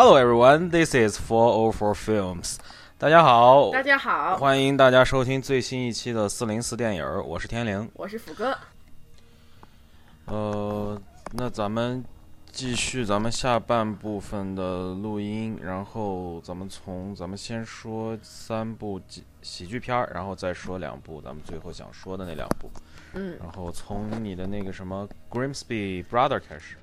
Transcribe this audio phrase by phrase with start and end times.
[0.00, 2.58] Hello everyone, this is Four O Four Films。
[2.98, 8.56] 大家好，大家好，欢迎大家收听最新一期的四零四电影，我是天灵，我是福哥。
[10.26, 10.96] 呃，
[11.32, 12.04] 那咱们
[12.52, 22.70] 继续咱们下半部分的录音，然后咱们从咱们先说三部喜喜剧片儿，然后再说两部咱们最后想说的那两部。
[23.14, 26.76] 嗯，然后从你的那个什么 Grimsby Brother 开始。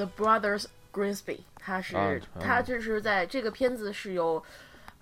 [0.00, 0.64] The Brothers
[0.94, 4.42] Grimsby，他是、啊嗯他就是在这个片子是有，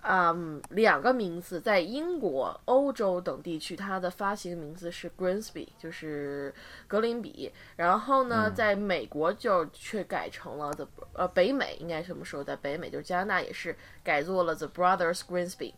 [0.01, 6.53] 嗯，两个名字，在英国、欧洲等地区，它的发行名字是 Grimsby，就是
[6.85, 7.49] 格林比。
[7.77, 15.73] 然后嗯呢，在美国就却改成了 The 呃北美应该什么时候，在北美就是加拿大也是改做了 The Brothers Grimsby。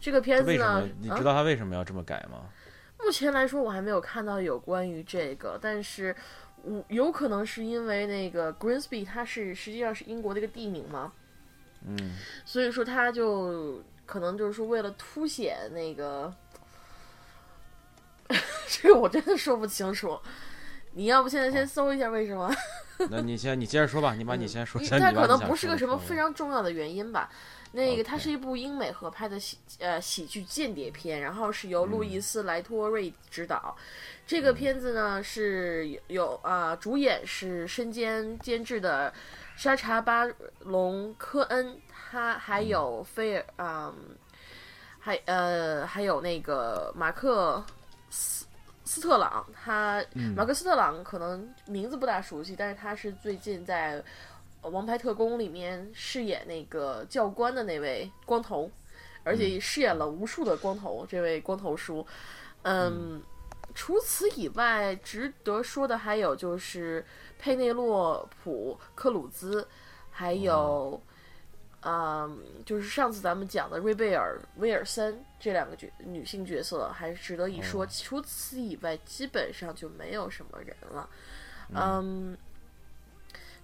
[0.00, 2.46] 这个片子呢？，你啊知道他为什么要这么改吗？
[3.04, 6.14] 目前来说，我还没有看到有关于这个，但是
[6.62, 11.12] 我有可能是因为那个 Greensby 它是实际上是英国的一个地名嘛，
[11.86, 16.32] 嗯，所以说它就可能就是说为了凸显那个，
[18.68, 20.18] 这个我真的说不清楚。
[20.94, 22.54] 你要不现在先搜一下为什么？
[23.10, 27.30] 那你先你接着说吧，你把你先说，因为先它可能不是个什么非常重要的原因吧。
[27.72, 33.74] 那个，它是一部英美合拍的喜呃喜剧间谍片，然后是由路易斯莱托瑞执导。
[34.26, 39.12] 这个片子呢是有有啊、主演是身兼监制的
[39.56, 40.26] 沙查巴
[40.60, 43.94] 隆科恩，他还有菲尔嗯，
[45.00, 47.64] 还呃还有那个马克
[48.10, 48.46] 斯
[48.84, 50.04] 斯特朗，他、
[50.36, 54.04] 马克斯特朗可能名字不大熟悉，但是他是最近在《呃
[54.62, 58.70] 王牌特工》里面饰演那个教官的那位光头，
[59.24, 62.06] 而且饰演了无数的光头，这位光头叔，
[62.62, 63.22] 嗯。
[63.74, 67.02] 除此以外，值得说的还有就是
[67.38, 69.66] 佩内洛普·克鲁兹，
[70.10, 71.02] 还有，
[71.80, 77.86] 嗯，就是上次咱们讲的瑞贝尔·威尔森这两个角女性角色还是值得一说。
[77.86, 81.08] 除此以外，基本上就没有什么人了。
[81.74, 82.36] 嗯，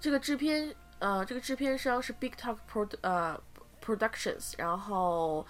[0.01, 3.41] 这个制片，呃，这个制片商是 Big Talk Pro 呃
[3.85, 5.47] Productions，然后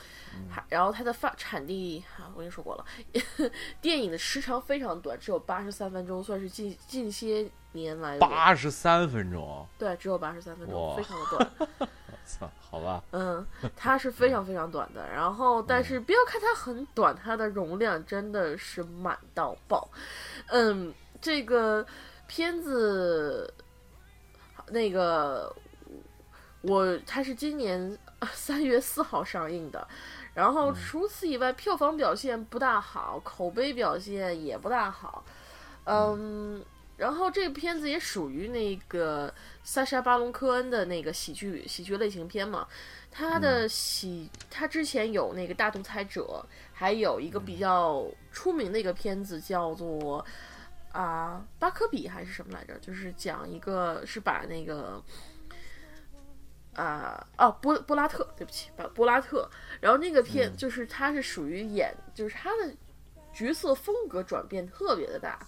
[0.50, 2.84] 还、然后它的发产地，啊，我跟你说过了，
[3.80, 11.88] 电影的时长非常短，只有八十三分钟，算是近近些年来的八十三分钟，对，只有八十三分钟，非常的短。
[12.28, 13.44] 操，好吧，嗯，
[13.74, 15.08] 它是非常非常短的。
[15.08, 19.88] 然后，但是不要看它很短，它的容量真的是满到爆。
[20.48, 20.92] 嗯，
[21.22, 21.86] 这个
[22.26, 23.50] 片子，
[24.70, 25.54] 那个
[26.62, 27.96] 我它是今年
[28.32, 29.86] 三月四号上映的。
[30.34, 35.24] 然后除此以外，票房表现不大好，口碑表现也不大好。
[35.84, 36.64] 嗯，
[36.96, 39.34] 然后这个片子也属于那个
[39.64, 42.68] 萨莎巴隆科恩的那个喜剧喜剧类型片嘛。
[43.10, 50.24] 他的喜，他之前有那个大独裁者，还有一个比较出名的一个片子叫做
[50.92, 52.78] 啊巴科比还是什么来着？
[52.80, 55.02] 就是讲一个是把那个。
[56.74, 59.50] 啊哦，波波拉特，对不起，把波拉特。
[59.80, 62.72] 然后那个片、就是他是属于演，就是他的
[63.32, 65.44] 角色风格转变特别的大。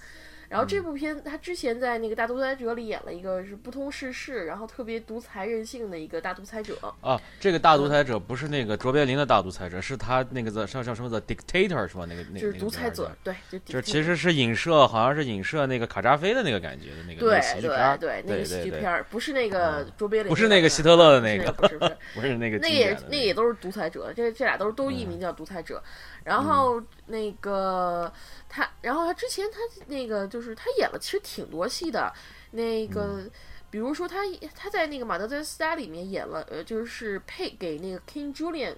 [0.50, 6.76] 然后这部片他之前在那个《大独裁者》里演了一个是不通世事，然后特别独裁任性的一个大独裁者。
[7.00, 12.04] 啊，这个大独裁者不是那个卓别林的大独裁者，是他那个叫叫叫什么的 dictator 是吧？
[12.08, 17.60] 那个那个就是独裁者，对，就就是其实是影射，好像是影射那个卡扎菲的那个感觉的那个那对
[17.96, 25.80] 对对那个喜剧片儿，不是那个卓别林，不是那个希特勒的那个不是不是， 不是那个那也那也都是独裁者，这这俩都是都艺名叫独裁者。
[26.24, 28.12] 然后那个
[28.48, 32.12] 他，然后他之前他那个就是他演了其实挺多戏的，
[32.50, 33.28] 那个。
[33.72, 34.16] 比如说他
[34.52, 38.74] 他在那个马德在斯家里面演了，呃，就是配给那个 King Julian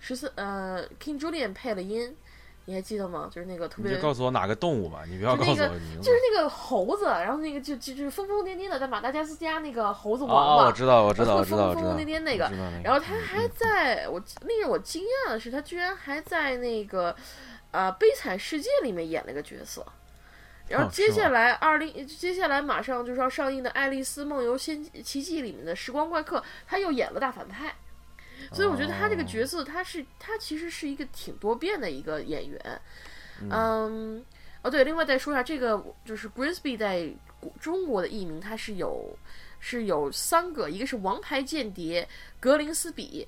[0.00, 2.16] 十四呃 King Julian 配了音，
[2.70, 3.28] 你还记得吗？
[3.34, 6.02] 就是那个特别你就告诉我哪个动物吧，你不要告诉就那个我。
[6.02, 11.82] 就是那个猴子，然后那个就就就是疯疯癫癫的在马达加斯加那个猴子哦王嘛，哦，我知道，我知道，我特知道，知道。
[11.82, 12.48] 疯疯癫癫那个
[12.84, 17.12] 然后他还在我令我惊讶的是，他居然还在那个
[17.72, 19.84] 啊、悲惨世界》里面演了个角色。
[20.68, 27.74] 然后接下来二零、接下来马上就是要上映的《爱丽丝梦游仙奇迹》里面的时光怪客，他又演了大反派。
[28.52, 32.80] 所以我觉得他这个哦角色，他是他其实是一个挺多变的一个演员。
[33.42, 34.24] 嗯，
[34.62, 37.10] 哦对，另外再说一下，这个就是 Grimsby 在
[37.58, 39.16] 中国的译名，他是有
[39.58, 42.06] 是有三个，一个是王牌间谍
[42.38, 43.26] 格林斯比，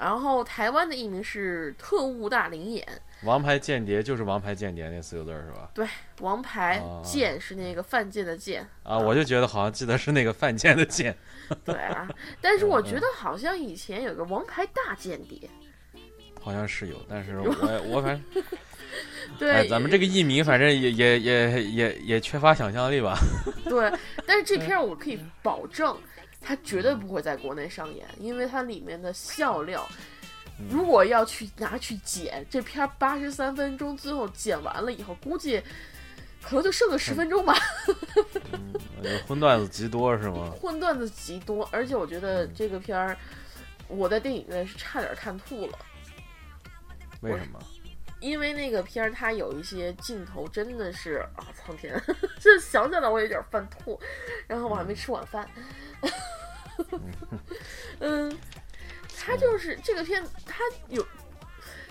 [0.00, 2.82] 然后台湾的译名是《特务大灵眼》，
[3.26, 5.70] 王牌间谍就是王牌间谍那四个字儿是吧？
[5.74, 5.86] 对，
[6.20, 8.66] 王牌哦剑是那个犯贱的贱。
[8.82, 11.14] 啊，我就觉得好像记得是那个犯贱的贱。
[11.64, 12.08] 对啊，
[12.40, 15.38] 但是我嗯觉得好像以前有个王牌大间谍。
[16.40, 18.42] 好像是有，但是 我我反正，
[19.38, 23.18] 对，哎，咱们这个译名反正也也也也也缺乏想象力吧。
[23.64, 23.92] 对，
[24.26, 25.94] 但是这片我可以保证，
[26.40, 29.86] 它绝对不会在国内上演，因为它里面的笑料，
[30.70, 35.62] 如果要去拿去剪，这片儿八十三分钟，最后剪完了以后，估计
[36.42, 37.54] 可能就剩个十分钟吧。
[39.02, 40.50] 呃荤段子极多是吗？
[40.60, 43.16] 荤段子极多，而且我觉得这个片儿，
[43.88, 45.78] 我在电影院是差点看吐了。
[47.20, 47.58] 为什么？
[48.20, 51.98] 因为那个片儿，它有一些镜头真的是啊，苍天，
[52.38, 53.98] 这 想起来我有点犯吐。
[54.46, 55.48] 然后我还没吃晚饭，
[58.00, 58.38] 嗯，
[59.18, 61.06] 他就是这个片，他有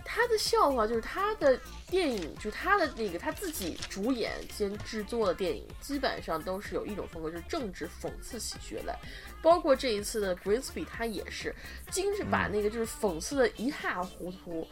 [0.03, 8.93] 他的笑话，就是他的电影，就是他的那个他自己主演兼制作的电影，基本上都是有一种风格，就是政治讽刺喜剧类。
[9.41, 11.55] 包括这一次的 Grimsby，他也是
[11.91, 14.67] 精致把那个就是讽刺的一塌糊涂。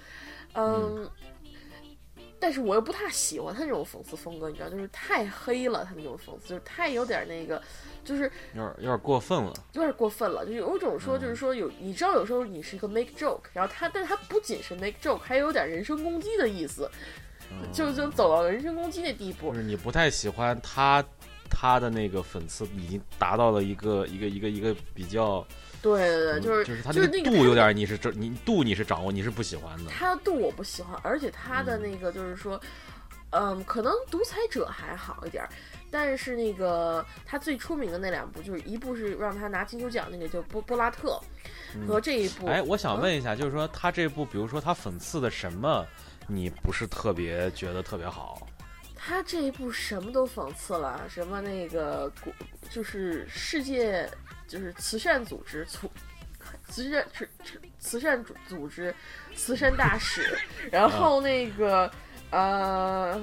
[0.53, 1.09] 嗯，
[2.39, 7.61] 但是我又不太喜欢他那种讽刺风格，你知道，就是太黑了，他那种讽刺就是太有点那个，
[8.03, 8.23] 就是
[8.53, 9.53] 有点有点过分了。
[9.73, 16.89] 有点过分了，就有一种说，就是说有，你知道有时候你是一个 make joke，然后他，但他不仅是 make joke，还有点人身攻击的意思，
[17.71, 19.55] 就就走到人身攻击那地步就。
[19.55, 21.03] 是你不太喜欢他
[21.49, 25.45] 他的那个粉刺已经达到了一个一个一个一个比较，
[25.81, 29.91] 对对对，就是就是他就是那个度有点你是这你度你是掌握你是不喜欢的。
[29.91, 32.59] 他的度我不喜欢，而且他的那个就是说，
[33.31, 35.49] 嗯，可能独裁者还好一点儿，
[35.91, 41.19] 但是那个他最出名的那两部，就是一部是让他拿金球奖那个，就波波拉特，
[41.87, 45.85] 和这一部，哎，我想问一下，就是说他这部，比如说他讽刺的什么，
[46.27, 48.47] 你不是特别觉得特别好？
[48.95, 52.33] 他这一部什么都讽刺了，什么那个国
[52.69, 54.09] 就是世界
[54.47, 55.91] 就是慈善组织促。
[56.69, 57.27] 慈善慈
[57.77, 58.93] 慈善组组织，
[59.35, 60.37] 慈善大使，
[60.71, 61.91] 然后那个
[62.29, 63.21] 呃，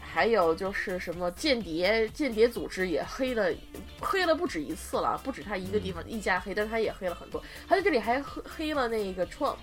[0.00, 3.52] 还有就是什么间谍间谍组织也黑了，
[4.00, 7.40] 黑了不止一次了，不止他一个地方一家黑，但他也黑了很多。
[7.68, 9.58] 他在这里还黑黑了那个 Trump，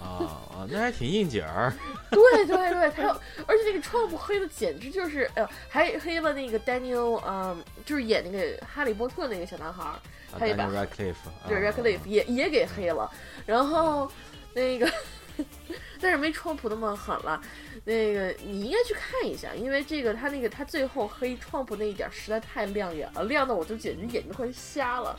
[0.00, 1.72] 啊啊，那还挺应景儿。
[2.10, 3.08] 对 对对，他
[3.46, 9.94] 而且那个 Trump 黑的简直就是，哎呃，还黑了那个 Daniel，嗯，就是演那个哈利波特那个小男孩儿，
[10.38, 11.14] 他也把 Daniel Radcliffe，
[11.48, 13.10] 对啊 Radcliffe 也也给黑了，
[13.44, 14.10] 然后
[14.54, 14.90] 那个，
[16.00, 17.40] 但是没 Trump 那么狠了。
[17.84, 25.18] 那个你应该去看一下，因为这个他那个他最后黑 Trump 那一点实在太亮眼了，亮的我就简直眼睛快瞎了。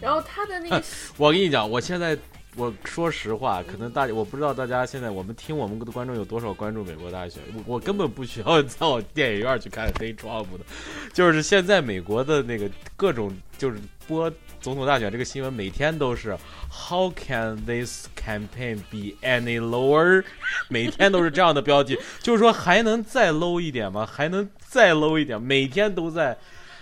[0.00, 0.82] 然后他的那个
[1.18, 2.16] 我跟你讲，我现在
[2.58, 10.64] 我说实话，可能大家我不知道大家现在我们听我们的观众有多少关注美国大选，我我根本不需要到电影院去看黑 Trump 的，
[11.14, 13.78] 就是现在美国的那个各种就是
[14.08, 14.28] 播
[14.60, 16.36] 总统大选这个新闻，每天都是
[16.68, 20.24] How can this campaign be any lower？
[20.68, 24.04] 每天都是这样的标题，就是说还能再 low 一点吗？
[24.04, 25.40] 还能再 low 一点？
[25.40, 26.36] 每天都在。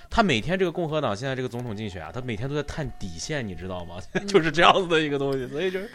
[0.09, 3.99] 他每天这个共和党现在这个总统竞选啊，他每天都在探底线，你知道吗？
[4.27, 5.91] 就是这样子的一个东西，所以就是，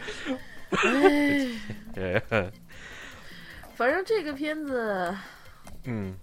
[1.96, 2.52] 哎，呃
[3.74, 5.16] 反正这个片子。
[5.84, 6.14] 嗯，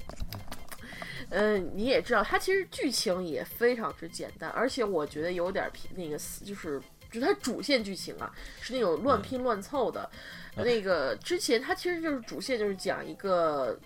[1.31, 6.79] 嗯，你也知道，它其实剧情也非常之简单，而且我觉得有点偏那个死，就是
[7.11, 10.09] 就是它主线剧情啊，是那种乱拼乱凑的。
[10.55, 13.77] 那个之前它其实就是主线就是讲一个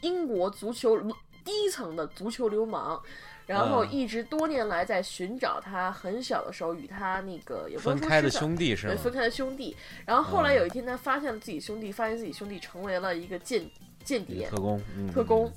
[0.00, 1.00] 英国足球
[1.44, 3.00] 低层的足球流氓。
[3.46, 8.94] 然后嗯一直多年来在寻找他很小的时候与他那个也不能说分开的兄弟是吗？
[8.94, 9.76] 对分开的兄弟。
[10.06, 13.64] 然后后来有一天他发现了自己兄弟，发现自己兄弟成为了一个间
[14.02, 15.52] 间谍特工，嗯特工，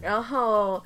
[0.00, 0.82] 然后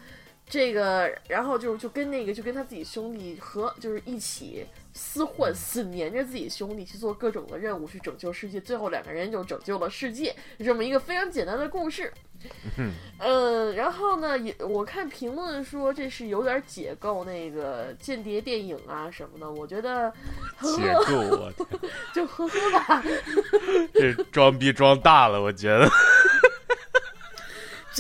[0.47, 8.61] 这个，然后就就跟那个就跟他自己兄弟和就是一起厮混，死黏着自己兄弟去做各种的任务，去拯救世界。
[8.61, 12.13] 最后两个人就拯救了世界，这么一个非常简单的故事。
[13.19, 20.11] 嗯，然后呢，也我看评论说这是有点解构那个间谍电影啊什么的，我觉得
[20.57, 21.67] 呵解呵构我天，
[22.15, 23.05] 就呵呵吧。
[23.93, 25.87] 这装逼装大了，我觉得。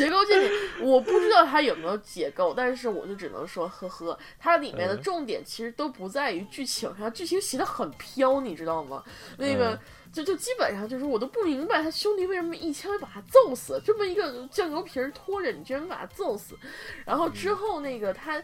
[0.04, 9.04] 结构这里我不知道它有没有解构，但是我就只能说呵呵，它里面的嗯重点其实都不在于剧情上，剧情写的很飘，你知道吗？
[9.36, 9.72] 那个。
[9.74, 9.78] 嗯
[10.12, 16.58] 就就基本上就是我都不明白他兄弟为什么一枪把他揍死，这么一个酱油瓶儿拖着你居然把他揍死，
[17.06, 18.42] 然后之后那个他，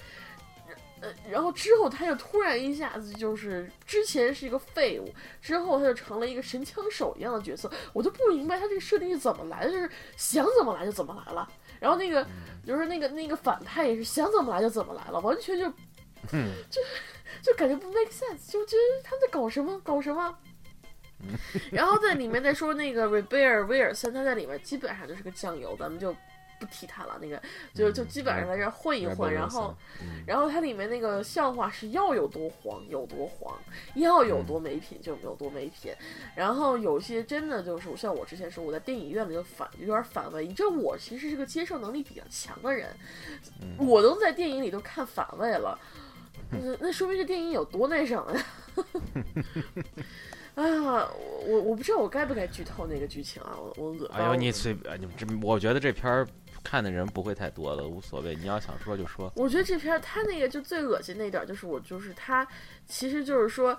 [1.00, 5.12] 呃，然后之后他就突然一下子就是之前是一个废物，
[5.43, 11.47] 之后他就成了一个神枪手一样的角色，我就不明白他这个设定是怎么来的，就是想怎么来就怎么来了。
[11.79, 12.26] 然后那个
[12.67, 15.69] 就是那个那个反派也是想怎么来就怎么来了，完全就
[16.33, 16.81] 嗯就
[17.43, 20.38] 就感觉不 make sense，就觉得他在搞什么搞什么。
[21.71, 26.17] 然后在里面再说那个瑞贝尔威尔森，他在里面基本上就是个酱油，咱们就。
[26.59, 27.41] 不提他了，那个
[27.75, 29.75] 就就基本上在这混一混，然后，
[30.27, 33.57] 然后它里面那个笑话是要有多黄有多黄，
[33.95, 35.93] 要有多没品就有多没品，
[36.35, 42.89] 然后有些真的就是像我之前说，我在电影院里就反有点反胃，你知道我其实是个接受能力比较强的人，
[43.79, 45.79] 我都在电影里都看反胃了，
[46.51, 48.45] 那那说明这电影有多那什么呀？
[50.57, 50.65] 啊，
[51.47, 56.27] 我我不知道我该不该剧透那个剧情啊，我我恶哎呦，你随你这，我觉得这片儿。
[56.67, 58.35] 看的人不会太多了，无所谓。
[58.35, 59.33] 你要想说就说。
[59.37, 62.45] 我觉得这片儿他那个就最恶心那点就是我就是他，
[62.89, 63.79] 其实就是说，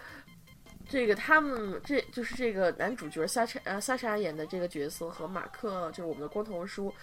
[0.87, 6.93] 这个他们这就是这个男主角萨查呃萨莎演的这个角色和马克就是我们的光头叔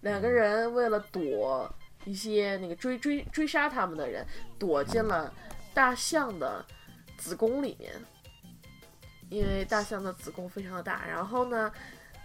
[0.00, 1.70] 两个人为了躲
[2.06, 4.26] 一些那个追追追杀他们的人，
[4.58, 5.30] 躲进了
[5.74, 6.64] 大象的
[7.18, 7.92] 子宫里面，
[9.28, 11.70] 因为大象的子宫非常的大，然后呢，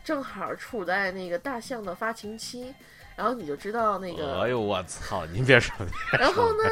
[0.06, 2.74] 正好处在那个大象的发情期。
[3.20, 5.26] 然后你就知道那个，哎呦我操！
[5.36, 5.76] 您别说，
[6.18, 6.64] 然后呢？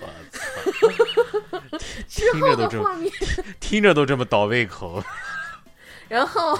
[0.00, 0.40] 我操！
[2.08, 2.90] 听着都这么，
[3.60, 5.00] 听着都这么倒胃口。
[6.08, 6.58] 然后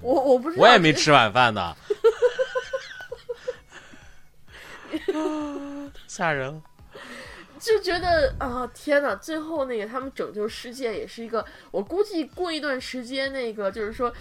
[0.00, 1.76] 我我不知道，我也没吃晚饭呢。
[6.08, 6.60] 吓人！
[7.60, 9.14] 就觉得啊，天哪！
[9.14, 14.12] 最后那个他们拯救世界也是一个，我估计过一段时间，那个就是说。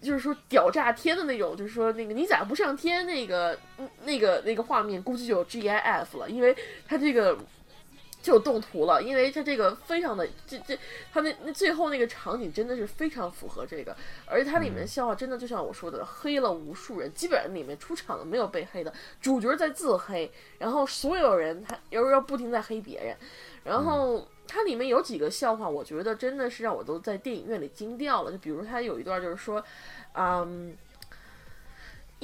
[0.00, 3.04] 就是说屌炸天的那种，就是说那个你咋不上天？
[3.06, 3.58] 那个
[4.04, 7.36] 那个那个画面估计就有 GIF 了，因为他这个
[8.24, 10.76] 就动图了，因为它这个非常的这这
[11.12, 18.90] 它那那最后那个场景真的是非常符合这个，而且它里面笑话真的就像我说的，黑了无数人，基本上里面出场的没有被黑的，
[19.20, 23.16] 主角在自黑，然后所有人他要要不停在黑别人，
[23.62, 24.26] 然后。
[24.46, 28.30] 它里面有几个笑话，我觉得真的是让我都在电影院里惊掉了。
[28.30, 29.64] 就比如它有一段就是说，
[30.12, 30.76] 嗯，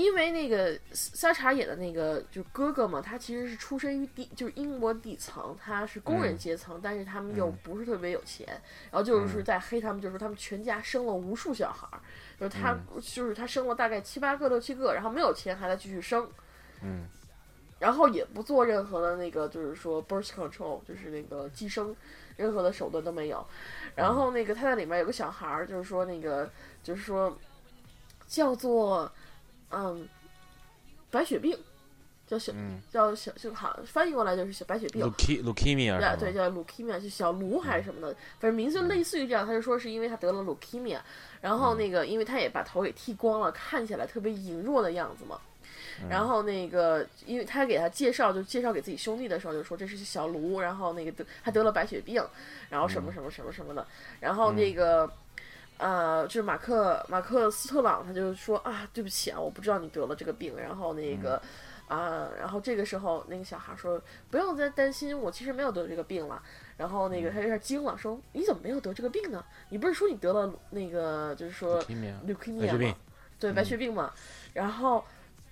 [0.00, 8.47] 因为那个萨查演的那个就是哥哥嘛，他其实是出身于底，就是英国底层，他是工人阶层，但是他们又不是特别有钱，
[8.90, 12.00] 然后就是在黑他们，就是说他们全家生了无数小孩儿，
[12.38, 16.28] 就是他就是他生了大概七八个六七个，然后没有钱还在继续生，
[16.83, 17.07] 嗯。
[17.78, 21.97] 然后也不做任何的那个，就是说 birth control，就是那个寄生，
[22.37, 23.42] 任何的手段都没有。
[23.95, 26.50] 然后那个他在里面有个小孩儿，就是说那个
[26.83, 27.35] 就是说
[28.26, 29.11] 叫做
[29.71, 30.09] 嗯
[31.11, 31.59] 白血病，
[32.27, 32.53] 叫小
[32.91, 35.05] 叫小就好翻译过来就是小白血病。
[35.05, 39.47] leukemia 对，叫 leukemia，就小卢还是什么的，反正名字类似于这样。
[39.47, 41.00] 他就说是因为他得了 leukemia，
[41.41, 45.41] 然后那个因为他也把头给剃光了，看起来特别羸弱的样子嘛。
[46.09, 52.25] 然后那个，因为他给他介绍，就介绍给自己兄弟的时候，就说这是小卢，然后那个得他得了白血病，
[52.71, 53.87] 然后什么什么什么什么的，
[54.19, 55.11] 然后那个，
[55.81, 61.41] 呃，就是马克马克斯特朗，他就说啊，对不起啊，我不知道你得了这个病，然后那个，
[61.89, 63.99] 啊，然后这个时候那个小孩说
[64.31, 66.43] 不用再担心，我其实没有得这个病了，
[66.77, 69.43] 然后那个他有点惊了，说你怎么没有得这个病呢？
[69.71, 71.83] 你不是说你得了那个就是说
[72.27, 72.95] leukemia 吗？
[73.39, 74.13] 对，白血病嘛，
[74.53, 75.03] 然后。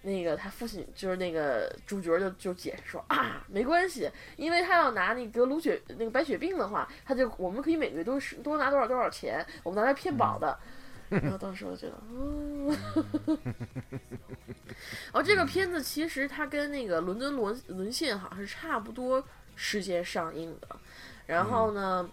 [0.03, 10.59] 那个他父亲就是那个主角就就解释说啊，没关系，因为他要拿那个卢血那个白血病的话，他就我们可以每个月都是多拿多少多少钱，我们拿来骗保的。
[11.11, 12.77] 然后当时我觉得，哦，
[15.07, 19.25] 然 后这个片子其实它跟那个伦敦沦沦陷好像是差不多
[19.57, 20.69] 时间上映的，
[21.27, 22.09] 然后呢。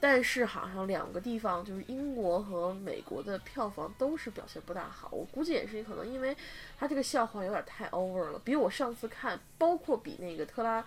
[0.00, 5.08] 但是好像两个地方，就是英国和美国的票房都是表现不大好。
[5.10, 6.36] 我估计也是可能因为
[6.78, 10.84] 他这个笑话有点太 over 了，比我上次看，包括比那个特拉，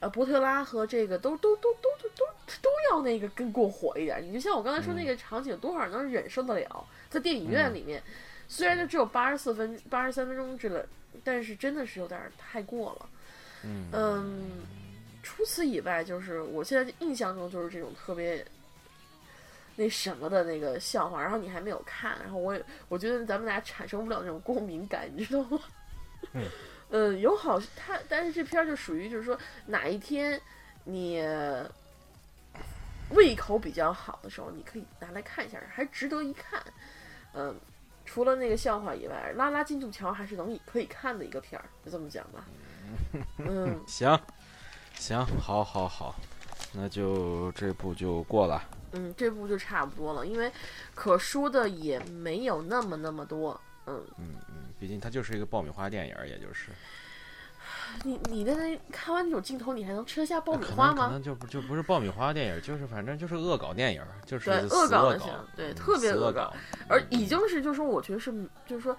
[0.00, 2.26] 呃，伯特拉和这个都都都都都都
[2.60, 4.22] 都要那个更过火一点。
[4.22, 6.86] 你就像我刚才说那个场景，多少能忍受得了？
[7.08, 8.02] 在电影院里面，
[8.46, 10.84] 虽然就只有八十四分、八十三分钟之类，
[11.24, 13.08] 但是真的是有点太过了。
[13.64, 14.60] 嗯。
[15.36, 18.44] 除此以外，就是我现在印象中就是这种特别
[19.76, 25.60] 那什么的那个笑话，然后你还没有看，然后我也我觉得咱们俩产生不了那种共鸣感，你知道吗？
[26.32, 26.44] 嗯，
[26.90, 30.38] 嗯，有好他，但是这片儿就属于就是说哪一天
[30.84, 31.24] 你
[33.10, 36.60] 胃口比较好的时候，你可以拿来看一下，还值得一看。
[37.32, 37.54] 嗯，
[38.04, 42.44] 除了那个笑话以外，拉拉进度条还是能可以看的一个片儿，就这么讲吧。
[43.38, 44.20] 嗯，行。
[45.00, 46.14] 行，好，好，好，
[46.74, 48.62] 那就这部就过了。
[48.92, 50.52] 嗯，这部就差不多了，因为
[50.94, 53.58] 可说的也没有那么那么多。
[53.86, 56.68] 嗯嗯嗯，毕竟它就是一个爆米花电影，也就是。
[58.04, 61.04] 你你在那看完那种镜头，你还能吃得下爆米花吗？
[61.04, 66.52] 能可能就不就不是爆米花电影，就是反正就是恶搞电影，就是恶搞恶的行对嗯特别恶搞。
[66.88, 68.30] 而已经是就是说，我觉得是
[68.66, 68.94] 就是说，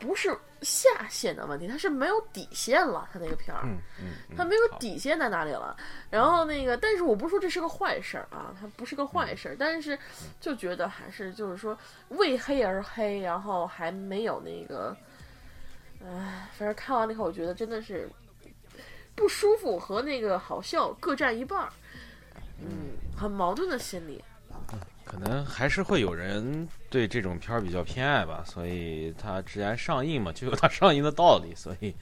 [0.00, 3.62] 不是下限的问题，它是没有底线了，它那个片儿。
[3.64, 5.76] 嗯嗯，嗯它没有底线在哪里了，
[6.10, 9.96] 然后那个，但是我不是说这是个坏事儿啊，它不是个嗯坏事儿，但是
[10.40, 11.78] 就觉得还是就是说
[12.08, 14.96] 为黑而黑，然后还没有那个，
[16.02, 18.08] 唉，反正看完了以后，我觉得真的是
[19.14, 21.68] 不舒服和那个好笑各占一半儿，
[22.58, 24.24] 嗯，很矛盾的心理。
[25.10, 31.92] 可能还是会有人对这种片儿比较偏爱吧，所以它既然上映嘛，就有它 上映的道理，所以，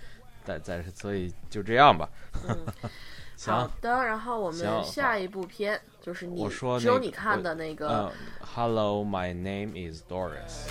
[0.44, 2.06] 但但是所以就这样吧。
[2.46, 2.54] 嗯，
[3.46, 10.68] 好的，然后我们下一部片就是你我说只有你看的那个嗯，Hello, my name is Doris。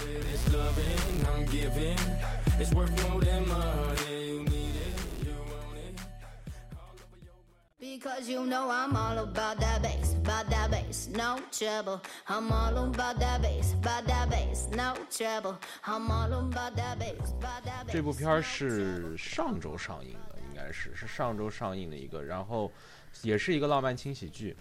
[7.98, 12.00] Because you know I'm all about that bass, about that bass, no trouble.
[12.28, 15.58] I'm all about that bass, about that bass, no trouble.
[15.84, 17.92] I'm all about that bass, about that bass.
[17.92, 22.72] 这部片儿是上周上映的，应该是是上周上映的一个，然后
[23.24, 24.56] 也是一个浪漫轻喜剧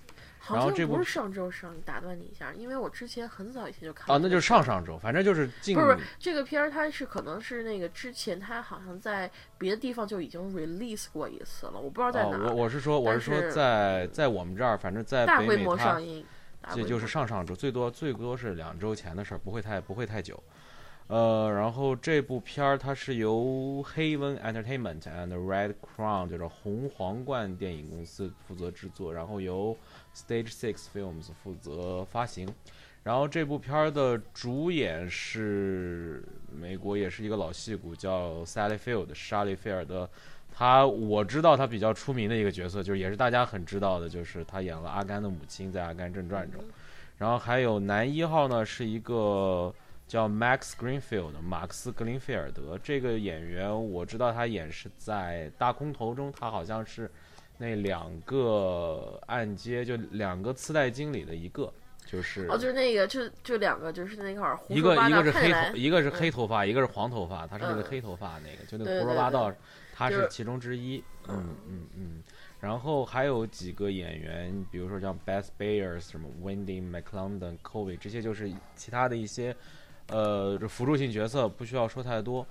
[0.54, 12.48] 然后这部不是上周上，打断你一下，因为我之前很早以前就看啊，过这个那就是上上周，反正就是近不是不是这个片儿，它是可能是那个之前它好像在别的地方就已经 release 过一次了，我不知道在哦，哪儿。
[12.48, 16.24] 我我是说我是说在在我们这儿，反正在大规模上映，
[16.60, 20.42] 大这就是上上周，最多最多是两周前的事儿，不会太不会太久。
[21.08, 29.76] 呃，然后这部片儿它是由 Haven Entertainment and Red Crown 就是红皇冠电影公司负责制作，然后由
[30.16, 32.48] Stage Six Films 负责发行。
[33.02, 40.08] 然后这部片儿的主演是美国也是一个老戏骨，叫 Sally Field 莎莉菲尔德。
[40.52, 46.60] 他我知道他比较出名的一个角色，就是也是大家很知道的，就是他演了阿甘的母亲在《阿甘正传》中。
[47.18, 49.72] 然后还有男一号呢，是一个
[50.08, 52.76] 叫 Max Greenfield 马克思格林菲尔德。
[52.82, 57.10] 这个演员我知道他演是在《大空头》中，他好像是
[57.58, 61.72] 那两个按揭就两个次贷经理的一个，
[62.04, 69.52] 就是哦，就是那个，就就两个，就是那块儿胡一个一个是黑头，一个是黑头发，一个是黄头发，他是那个嗯黑头发那个，就那个胡说八道，
[69.94, 71.02] 他是是其中之一。
[71.28, 72.22] 嗯嗯嗯。
[72.58, 79.54] 然后还有几个演员，比如说像 Beth Bayers、什么 Wendy McLendon、Covey，这些就是其他的一些
[80.08, 82.46] 呃辅助性角色，不需要说太多。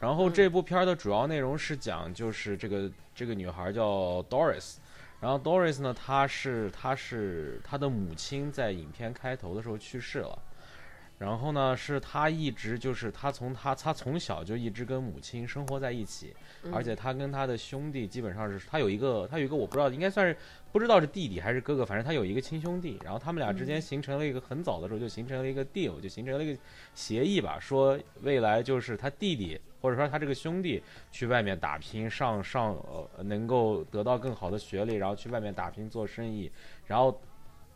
[0.00, 0.32] 然后嗯。
[0.32, 4.76] 这部片儿的主要内容是讲，就是这个这个女孩叫 Doris，
[5.20, 10.38] 然后 Doris 呢，她是她是她的母亲在影片开头的时候去世了，
[11.18, 16.72] 然后呢是她一直就是她从她她从小就一直跟母亲生活在一起，嗯。
[16.72, 20.34] 而且她跟她的兄弟基本上是她有一个她有一个我不知道应该算是
[20.72, 26.58] 不知道是弟弟还是哥哥，反正她有一个亲兄弟，然后他们俩之间形成了一个很早的时候就形成了一个 deal，就形成了一个
[26.94, 36.50] 协议吧，说未来就是他弟弟或者说他这个兄弟去外面打拼，上上呃能够得到更好的学历，然后去外面打拼做生意，
[36.86, 37.20] 然后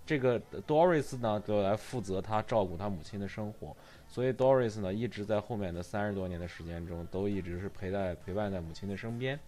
[0.07, 9.39] 这个 Doris 呢就来负责他照顾他母亲的生活，所以 Doris 呢一直在后面的三十多年的时间中都一直是陪在陪伴在母亲的身边，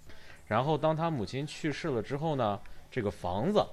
[0.46, 3.64] 然后当他母亲去世了之后呢，这个房子。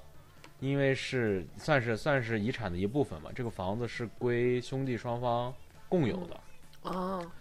[0.60, 5.54] 因为是算是算是遗产的一部分嘛，这个房子是归兄弟双方
[5.90, 6.40] 共有的。
[6.84, 7.32] 哦，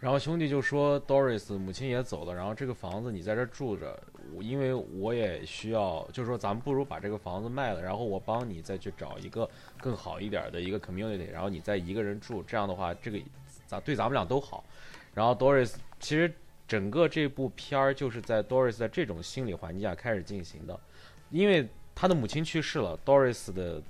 [0.00, 4.00] 然后兄弟就说，Doris 母亲也走了，然后这个房子你在这住着，
[4.32, 9.48] 我因为我也需要，就是说咱们不如把这个房子卖了，然后我帮你再去找一个
[9.80, 13.18] 更好一点的一个 community，然后你再一个人住，这样的话这个
[13.66, 14.64] 咱对咱们俩都好。
[15.14, 16.32] 然后 Doris 其实
[16.68, 20.78] 整个这部片儿就是在 Doris 在这种心理环境下开始进行的，
[21.30, 23.82] 因为他的母亲去世了，Doris 的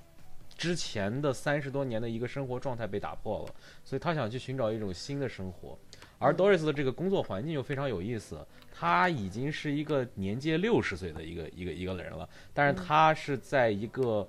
[0.57, 5.77] 之前的三十多年的一个生活状态被打破了，所以他想去寻找一种新的生活。
[6.19, 14.27] 而 Doris 的这个工作环境又非常有意思，他已经是一个年届六十岁的一个一个一个人了，但是他是在一个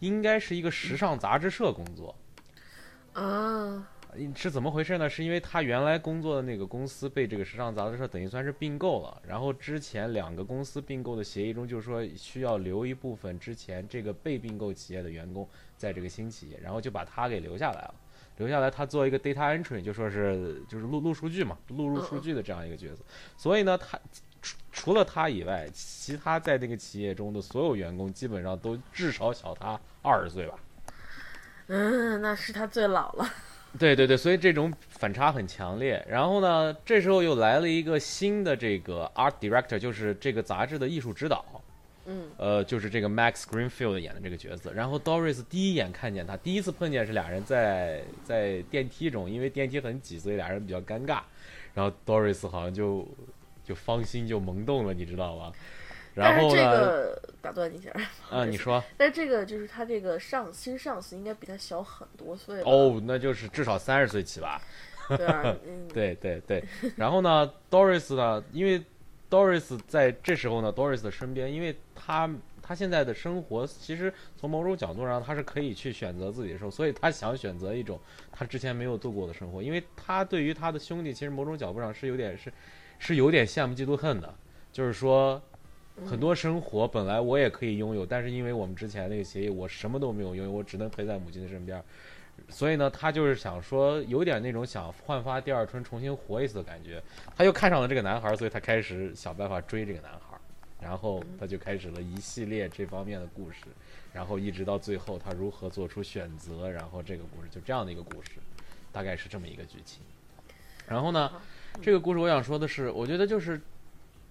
[0.00, 2.14] 应该是一个时尚杂志社工作。
[3.12, 3.90] 啊，
[4.34, 5.08] 是怎么回事呢？
[5.08, 17.94] 是因为他原来工作的那个公司被这个时尚杂志社等于算是并购了，然后之前两个公司并购的协议中就是说需要留一部分之前这个被并购企业的员工在这个新企业，然后就把他给留下来了。
[18.36, 23.02] 留下来，他做一个 data entry，就说是就是录录数据嘛，录入数据的这样一个角色。
[23.36, 23.98] 所以呢，他
[24.42, 30.58] 除除了他以外，其他在那个企业中的所有员工基本上都至少小他二十岁吧。
[31.68, 33.28] 嗯，那是他最老了。
[33.78, 36.02] 对对对，所以这种反差很强烈。
[36.08, 41.44] 然后呢，这时候又来了一个新的这个 art director，就是这个杂志的艺术指导。
[42.06, 44.72] 嗯，呃，就是这个 Max Greenfield 演的这个角色。
[44.72, 51.20] 然后 Doris 第一眼看见他，第一次碰见是俩人在在电梯中，因为电梯很挤，所以俩人比较尴尬。
[51.74, 53.06] 然后 Doris 好像就
[53.64, 55.52] 就芳心就萌动了，你知道吗？
[56.14, 56.70] 然后呢？
[56.70, 57.90] 个打断一下，
[58.30, 62.70] 啊，你说但这个就是他这个上新上司应该比他小很多岁吧？
[62.70, 64.58] 哦，那就是至少三十岁起吧？
[65.08, 66.64] 对啊，嗯， 对对对，
[66.96, 68.82] 然后呢，Doris 呢，因为
[69.30, 72.30] Doris 在这时候呢，Doris 的身边，因为他
[72.62, 82.52] 他现在的生活，其实从某种角度上，他是可以去选择自己的生活，所以他想选择一种他之前没有度过的生活，因为他对于他的兄弟，其实某种角度上是有点是
[82.98, 84.34] 是有点羡慕嫉妒恨的，
[84.72, 85.42] 就是说。
[86.04, 91.82] 很多生活本来我也可以拥有，但是因为我们之前那个协议，我什么都没有拥有，我只能陪在母亲的身边。
[92.48, 97.02] 所以呢，他就是想说，有点那种想焕发第二春、重新活一次的感觉。
[97.36, 100.38] 他又看上了这个男孩，所以他开始想办法追这个男孩，
[100.80, 103.64] 然后他就开始了一系列这方面的故事，
[104.12, 108.32] 然后一直到最后他如何做出选择，然后这个故事就这样的一个故事，
[108.92, 110.02] 大概是这么一个剧情。
[110.86, 111.32] 然后呢，
[111.82, 113.60] 这个故事我想说的是，我觉得就是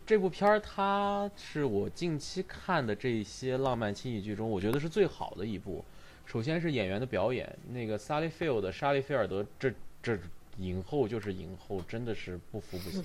[0.06, 5.84] 这部片儿，它是我近期看的这些浪漫轻喜剧中，我觉得是最好的一部。
[6.26, 10.18] 首先是演员的表演，那个 Sally Field 莎莉菲尔德，这这
[10.58, 13.04] 影后就是影后，真的是不服不行。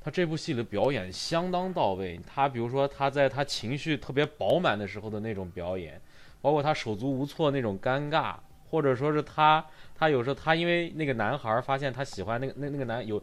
[0.00, 6.00] 他这部戏的表演相当到位，他比如说他在他情绪特别饱满的时候的那种表演，
[6.40, 8.36] 包括他手足无措那种尴尬，
[8.70, 13.22] 或者说是他他有时候他因为那个男孩发现他喜欢那个那那个男有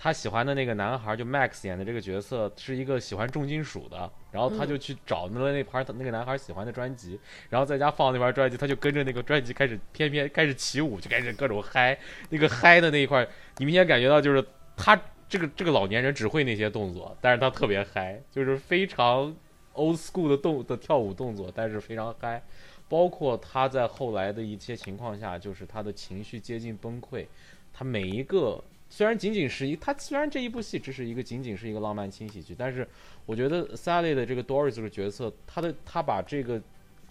[0.00, 7.18] 他喜欢的那个男孩儿就 Max 演的这个角色是一个喜欢重金属的，然后他就去找那那盘那个男孩儿喜欢的专辑，
[7.50, 11.98] 然后在家放那盘专辑，他就跟着那个专辑开始翩翩开始起舞，就开始各种嗨，
[12.30, 14.44] 那个嗨的那一块儿，你明显感觉到就是
[14.76, 14.96] 他
[15.28, 19.34] 这个这个老年人只会那些动作，但是他特别嗨，就是非常
[19.72, 22.40] old school 的动的跳舞动作，但是非常嗨。
[22.88, 27.26] 包括他在后来的一些情况下，就是他的情绪接近崩溃，
[27.70, 32.88] 他每一个虽然仅仅是一，他虽然这一部戏只是一个仅仅是一个浪漫轻喜剧，但是
[33.26, 36.60] 我觉得 Sally 的这个 Doris 这个角色，他的他把这个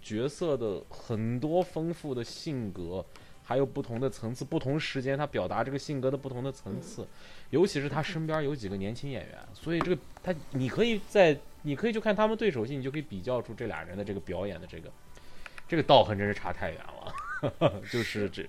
[0.02, 3.06] 角色的很多丰富的性格，
[3.44, 7.08] 还有不同的层次、不同时间，他表达这个性格的不同的层次，
[7.52, 14.92] 尤其是他身边有几个年轻演员，所以这个他你可以在你可以就看他们对手戏，你就可以比较出这俩人的这个表演的这个
[15.68, 18.48] 这个道行真是差太远了， 就是这。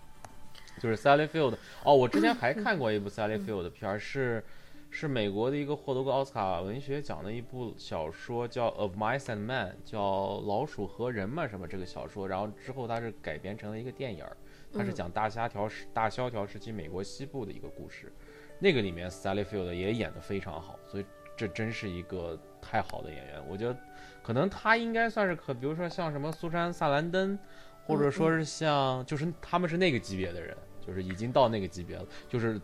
[0.78, 4.42] 就是 Sally Field 哦，我之前还 看过一部 Sally Field 的片儿，是
[4.90, 10.00] 是美国的一个获得过奥斯卡文学奖的一部小说，叫《Of Mice and Men》，叫
[10.46, 14.36] 《老鼠和人嘛》什么这个小说，然后之后它是改编成了一个电影儿，
[14.72, 18.12] 它是讲大萧条时大萧条时期美国西部的一个故事，
[18.58, 21.04] 那个里面 Sally Field 也演得非常好，所以
[21.36, 23.76] 这真是一个太好的演员，我觉得
[24.22, 27.38] 可能他应该算是可，比如说像什么苏珊·萨兰登。
[27.86, 30.54] 或者说是像，就是他们是那个级别的人，
[30.88, 32.58] 就是已经到那个级别了，就是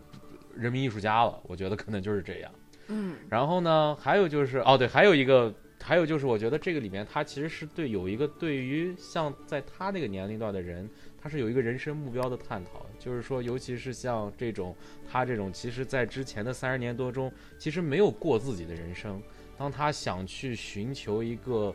[0.55, 1.39] 人民艺术家了。
[1.43, 2.51] 我觉得可能就是这样。
[2.87, 10.89] 嗯，然后呢，还有就是，哦对，还有一个，还有就是，我觉得这个里面他其实是对有一个对于像在他那个年龄段的人，
[11.21, 14.75] 他是有一个人生目标的探讨，就是说，尤其是像这种
[15.07, 19.21] 他这种，其实在之前的三十年多中，其实没有过自己的人生，
[19.55, 21.71] 当他想去寻求一个。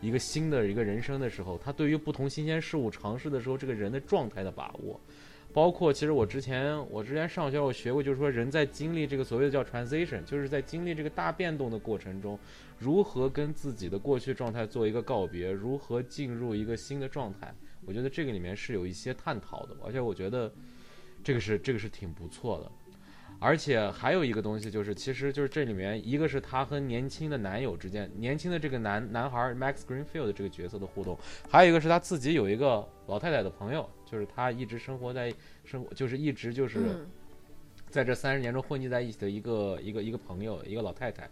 [0.00, 5.00] 一个新的一个人生的时候，他对于不同新鲜事物尝试的时候，这个人的状态的把握，
[5.52, 12.38] 包括其实我之前我之前上学我学过，就是说人在经历这个所谓的叫 transition，就是在经历这个大变动的过程中，
[12.78, 20.50] 如何跟自己的过去状态做一个告别，如何进入一个新的状态，我觉得这个里面是有一些探讨的，而且我觉得
[21.22, 22.72] 这个是这个是挺不错的。
[23.42, 31.18] 而且还有一个东西，就是其实就是这里面一个是他和年轻的男友之间，年轻的这个男男孩 Max Greenfield 这个角色的互动，
[31.50, 37.06] 还有一个是他自己有一个老太太的朋友，就是他一直生活在生活，就是一直就是嗯
[37.90, 41.28] 在这三十年中混迹在一起的一个一个一个朋友，一个老太太。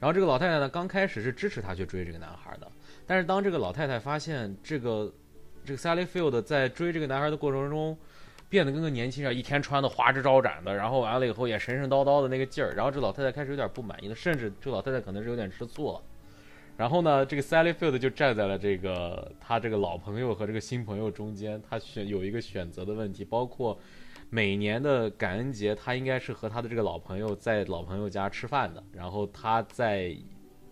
[0.00, 2.68] 然后这个老太太呢，刚开始是支持他去追这个男孩的，
[3.06, 5.14] 但是当这个老太太发现这个
[5.64, 7.96] 这个 Sally Field 在追这个男孩的过程中，
[8.52, 16.02] 变得跟个年轻人一天穿的花枝招展的，然后完了以后也神神叨叨的那个劲儿，然后这老太太开始有点不满意了，甚至这老太太可能是有点吃醋了。
[16.76, 23.78] 然后呢，这个 Sally Field 就站在了这个他这个老朋友和这个新朋友中间，他选有一个选择的问题，包括
[24.28, 30.14] 每年的感恩节，他应该是和他的这个老朋友在老朋友家吃饭的，然后他在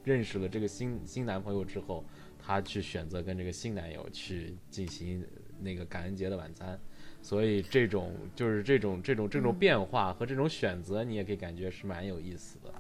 [0.04, 2.04] 认识了这个新新男朋友之后，
[2.38, 5.26] 她去选择跟这个新男友去进行
[5.60, 6.78] 那个感恩节的晚餐。
[7.22, 12.72] 所以这种就是这种这种这种变化和这种选择，你也可以感觉是蛮有意思的。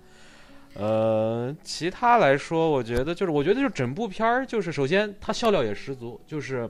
[0.74, 6.68] 呃，其他来说，我觉得就是我觉得就是整部片儿，就是首先它笑料也十足，就是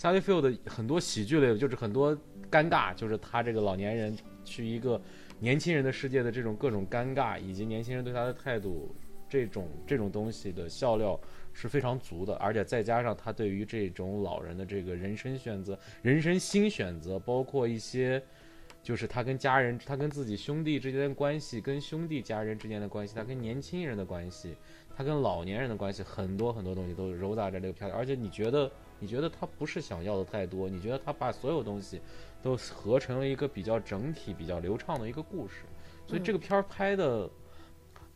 [0.00, 2.16] Sally Field 的很多喜剧类的，就是很多
[2.50, 5.00] 尴尬，就是他这个老年人去一个
[5.38, 8.94] 年轻人的世界的这种各种尴尬，以及年轻人对他的态度，
[9.28, 11.18] 这种这种东西的笑料
[11.56, 18.22] 是非常足的，而且再加上他对于这种老人的这个人生选择、人生新选择，包括一些。
[18.82, 24.54] 就是他跟家人，他跟自己兄弟之间的关系，跟兄弟家人之间的关系，他跟年轻人的关系，
[24.96, 27.92] 他跟老年人的关系，很多很多东西都揉杂在这个片里。
[27.92, 32.00] 而且你觉得，你觉得他不是想要的太多，你觉得他把所有东西
[32.40, 35.64] 都合成了一个比较整体、比较流畅的一个故事。
[36.06, 37.28] 所以这个片儿拍的，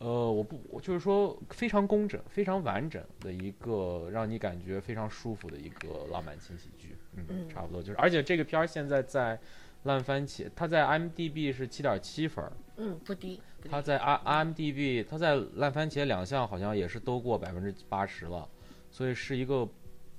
[0.01, 6.97] 呃，我不，我就是说非常工整、非常完整的一个，让你感觉非常舒服的一个浪漫轻喜剧。
[7.15, 7.99] 嗯，嗯差不多就是。
[7.99, 9.39] 而且这个片儿现在在
[9.83, 18.49] 烂番茄，它在 IMDB 是七点七分儿，嗯，不低，不低它在 I IMDB，它在烂番茄两项好像也是都过百分之八十了，
[18.91, 19.69] 所以是一个，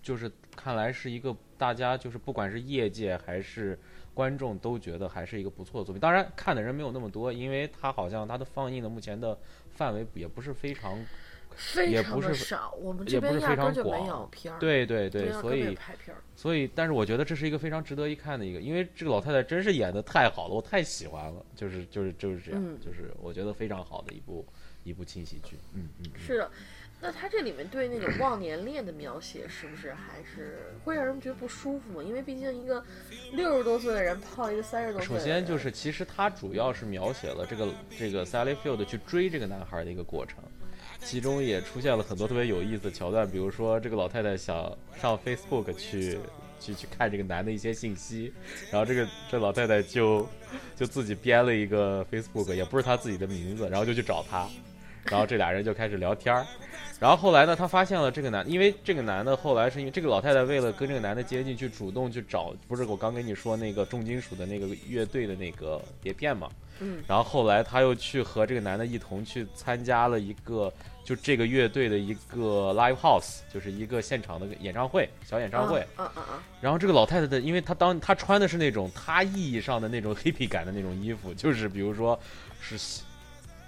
[0.04, 3.80] 就是看来是一个大家就是不管是业界还是
[4.13, 6.00] 观众都觉得还是一个不错的作品。
[6.00, 9.38] 当然看的人没有那么多，因为它好像它的放映的目前的
[9.69, 10.97] 范围也不是非常，
[11.89, 16.21] 也不是少，我们也不这边压是非常根就没广有片儿，对对对，所以拍片儿。
[16.36, 24.45] 所以，但是我觉得这是一个非常值得一看的一个，因为这个老太太真是演的太好了，我太喜欢了，就是就是就是这样，嗯就是我觉得非常好的一部
[24.84, 26.52] 一部轻喜剧，嗯嗯，嗯是的，
[27.04, 32.04] 那他这里面对那种忘年恋的描写，是不是还是会让人觉得不舒服嘛？
[32.04, 32.84] 因为毕竟一个
[33.32, 40.38] 六十多岁的人泡一个三十多岁首，先就是，其实他主要是描写了这个这个 Sally Field 去追这个男孩的一个过程，
[41.04, 46.20] 其中也出现了很多特别有意思的桥段，比如说这个老太太想上 Facebook 去
[46.60, 48.32] 去去看这个男的一些信息，
[48.72, 50.30] 然后这个这老太太就
[50.76, 54.48] 就自己编了一个 Facebook，也不是她自己的名字，然后就去找他，
[55.06, 56.46] 然后这俩人就开始聊天儿。
[57.02, 66.48] 然后后来呢，他发现了这个男，因为这个男的后来是因为这个老太太为了跟这个男的接近，去主动去找，不是我刚跟你说那个重金属的那个乐队的那个碟片嘛，
[66.80, 70.72] 嗯，然后后来他又去和这个男的一同去参加了一个
[71.04, 75.80] 就这个乐队的一个 live house，就是一个现场的演唱会，小演唱会。
[75.98, 76.40] 嗯嗯嗯！
[76.62, 82.20] 然后这个老太太的，因为她当她穿的是那种她意义上的那种 hippie 感的那种衣服，就是比如说
[82.60, 83.02] 是西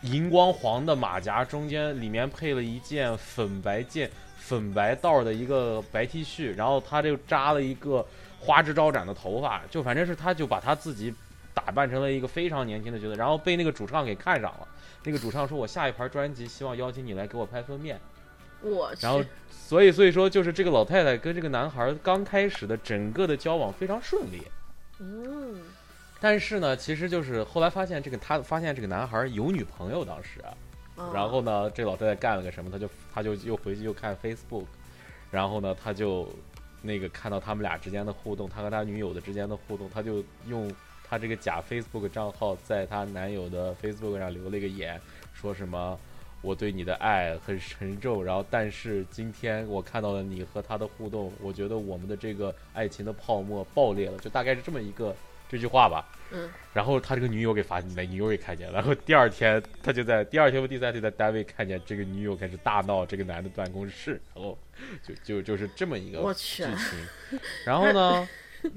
[0.04, 8.06] 荧光黄的马甲，中间里面配了一件粉白件粉白道儿的一个白 T 恤，然后他就扎了一个
[8.39, 11.13] 花枝招展的头发，就反正是他就把他自己
[11.54, 14.68] 打扮成了一个非常年轻的角色，然后被那个主唱给看上了。
[15.06, 18.00] 那个主唱说：“我下一盘专辑希望邀请你来给我拍封面。”
[18.63, 24.42] 我去，然后，所以所以说，就是这个老太太跟这个男孩刚开始的整个的交往非常顺利，
[25.00, 25.62] 嗯，
[26.24, 32.72] 但是呢，其实就是后来发现这个他发现这个男孩有女朋友，当时，啊然后呢，这老太太干了个什么？
[32.72, 34.64] 他就他就又回去又看 Facebook，
[35.30, 36.30] 然后呢，他就
[36.82, 44.98] 那个看到他们俩之间的互动，他和他女友的之间的互动，他就用他这个假 Facebook 账号在他男友的 Facebook 上留了一个言，
[45.34, 46.00] 说什么。
[46.42, 55.16] 我对你的爱很沉重，然后但是今天我看到了你和他的互动，我觉得我们的这个爱情的泡沫爆裂了，就大概是这么一个
[55.54, 56.10] 这句话吧。
[56.32, 64.58] 嗯，然后他这个女友给发来，女友给看见了，然后第二天他就在第二天或第三天在单位看见这个女友开始大闹这个男的办公室，然后
[65.04, 67.39] 就就就是这么一个剧情。
[67.66, 68.28] 然后呢，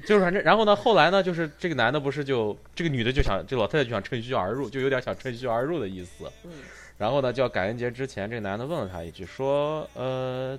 [0.05, 6.31] 就是反正然后呢，后来呢，就是这个男的不是就这个女的就想这老太太就想趁虚而入，就有点想趁虚而入的意思。
[6.45, 6.53] 嗯
[6.99, 10.59] 然后呢，就要感恩节之前，这个男的问了他一句，说：“呃，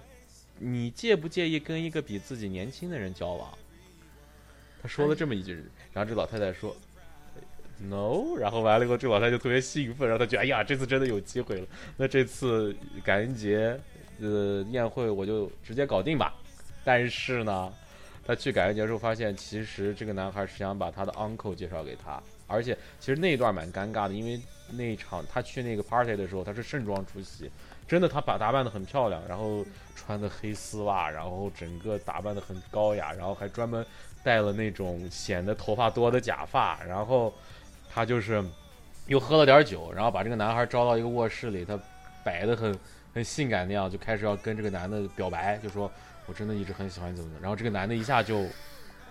[0.60, 3.52] 你介不介意跟一个比自己年轻的人交往？”
[4.80, 5.64] 他说了这么一句，
[5.98, 6.76] 然后这老太太说
[7.80, 11.66] ：“No。”然后完了以后，这老太太就特别兴奋，然后她觉得：“哎呀，这次真的有机会了。
[11.98, 13.76] 那这次感恩节
[14.22, 16.36] 呃宴会我就直接搞定吧。”
[16.86, 17.74] 但是呢，
[18.24, 27.50] 她去感恩节的时候发现，其实这个男孩是想把他的 uncle 介绍给他，而且其实那一段蛮尴尬的，因为那一场他去那个 party 的时候，他是盛装出席，
[27.88, 33.86] 真的他把打扮的很漂亮，然后穿的黑丝袜，然后整个打扮的很高雅，然后还专门
[34.24, 37.34] 戴了那种显得头发多的假发，然后
[37.90, 38.44] 他就是
[39.08, 41.80] 又喝了点酒，然后把这个男孩招到一个卧室里，他
[42.24, 42.78] 摆的很
[43.14, 45.90] 很性感那样，就开始要跟这个男的表白，就说
[46.26, 48.46] 我真的一直很喜欢你怎么怎么，然后这个男的一下就。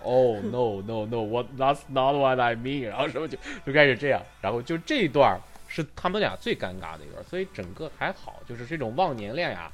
[0.03, 1.23] Oh no no no!
[1.23, 2.87] What that's not what I mean。
[2.87, 3.35] 然后什么就
[3.65, 9.71] 就开始这样，然后就这一段是他们俩最尴尬的一段，所以整个还好，就是这种忘年恋呀，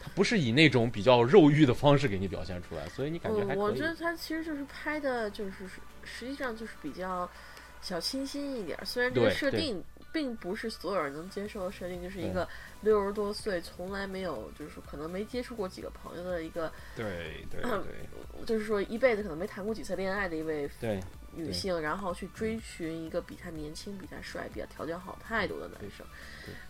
[0.00, 3.58] 它不是以那种比较肉欲的方式给你表现出来，所以你感觉还嗯，可以。
[3.58, 5.66] 我觉得他其实就是拍的，就是
[6.04, 7.28] 实际上就是比较
[7.82, 8.84] 小清新一点儿。
[8.84, 12.48] 虽然这个设定并不是所有人能接受的设定，就是一个
[12.84, 18.44] 六十多岁从来没有，就是说可能没接触过几个朋友的一个，对对嗯对。
[18.44, 20.68] 就是说一辈子可能没谈过几次恋爱的一位
[21.36, 26.06] 女性，然后去追寻一个比她年轻、比她帅、比她条件好太多的男生。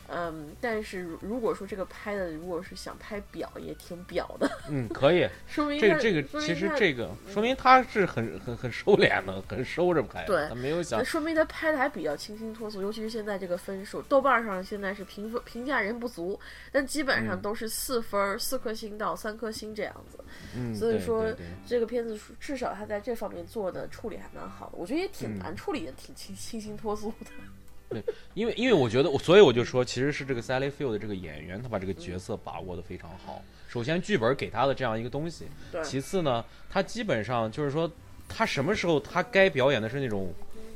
[0.07, 5.27] 嗯，但是如如果说这个拍的，如果是想拍表，也挺表的，嗯，可以。
[5.49, 10.49] 说明这个这个其实这个说明他是很很很收敛的，很收着拍的，对。
[10.49, 16.39] 他没有想那说明他拍的还比较清新脱俗，尤其是现在这个分数，豆瓣上现在是评分评价人不足，
[16.71, 20.19] 但基本上嗯都是四分儿、四颗星到三颗星这样子。
[20.57, 21.27] 嗯，所以说
[21.67, 27.31] 这个片子至少他在这方面做的处理还蛮好的，我觉得也挺嗯难处理也，挺清清新脱俗的。
[27.91, 33.43] 对因为因为我觉得，所以我就说，其实是这个 Sally Field 的这个演员，他把这个角色把握的非常好。
[33.69, 35.47] 首先，剧本给他的这样一个东西，
[35.85, 37.89] 其次呢，他基本上就是说，
[38.27, 40.33] 他什么时候他该表演的是那种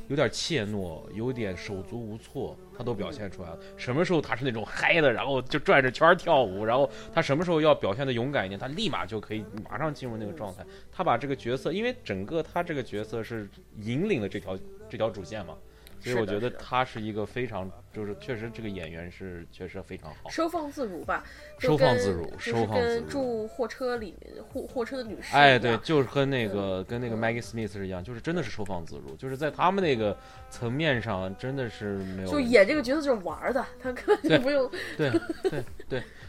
[0.09, 3.59] 有点怯懦、有点手足无措，他都表现出来了。
[3.77, 10.65] 什么时候他是那种嗨的，然后就转着圈跳舞，然后他什么时候要表现的勇敢一点，他立马就可以马上进入那个状态。
[10.91, 13.47] 他把这个角色，因为整个他这个角色是
[13.81, 14.57] 引领了这条
[14.89, 15.55] 这条主线嘛。
[15.99, 16.59] 所以我觉得是的是的。
[16.63, 20.29] 他是一个非常，就是确实这个演员是确实非常好。
[20.29, 21.23] 收放自如吧，
[21.57, 23.01] 收放自如收放自如。
[23.01, 30.17] 跟住货车里面货货车的女士哎，对，就是和那个跟那个 Maggie Smith 是一样，就是真的是收放自如，就是在他们那个
[30.49, 35.09] 层面上，真的是没有就演这个角色就是玩的，他根本就不用对
[35.43, 35.63] 对对，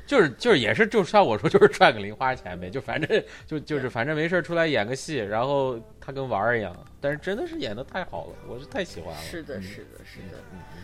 [0.07, 9.21] 就是就是也是就像我说，就是赚个零花钱呗，就反正就就是反正没事儿出来演个戏，然后他跟玩儿一样，但是真的是演的太好了，我是太喜欢了。
[9.21, 10.39] 是的，嗯是的，是的。
[10.53, 10.81] 嗯嗯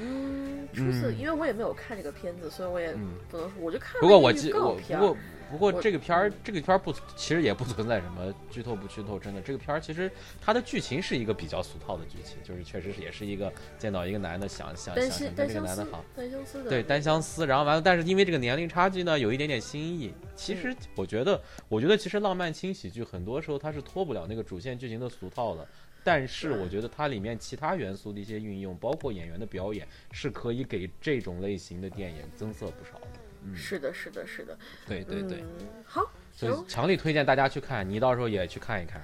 [0.00, 5.16] 嗯，初次，嗯因为我也没有看这个片子，所以我也嗯不能说，我就看过一个预我不过
[5.54, 20.12] 不过这个片儿这个片儿不其实也不存在什么剧透不剧透，真的这个片儿其实它的剧情是一个比较俗套的剧情，就是确实是也是一个见到一个男的想想想想跟这个男的好。，单相思的对单相思，然后完了，但是因为这个年龄差距呢，有一点点新意。
[20.34, 25.64] 其实我觉得，我觉得其实浪漫轻喜剧很多时候它是脱不了那个主线剧情的俗套的，
[26.02, 33.06] 但是我觉得它里面其他元素的一些运用，包括演员的表演，是可以给这种类型的电影增色不少的。
[33.44, 34.56] 嗯，是的，是的，是的，
[34.88, 36.02] 对对对，嗯，好，
[36.32, 36.64] 所以。
[36.66, 39.00] 强力推荐大家去看，你到时候也去看一看。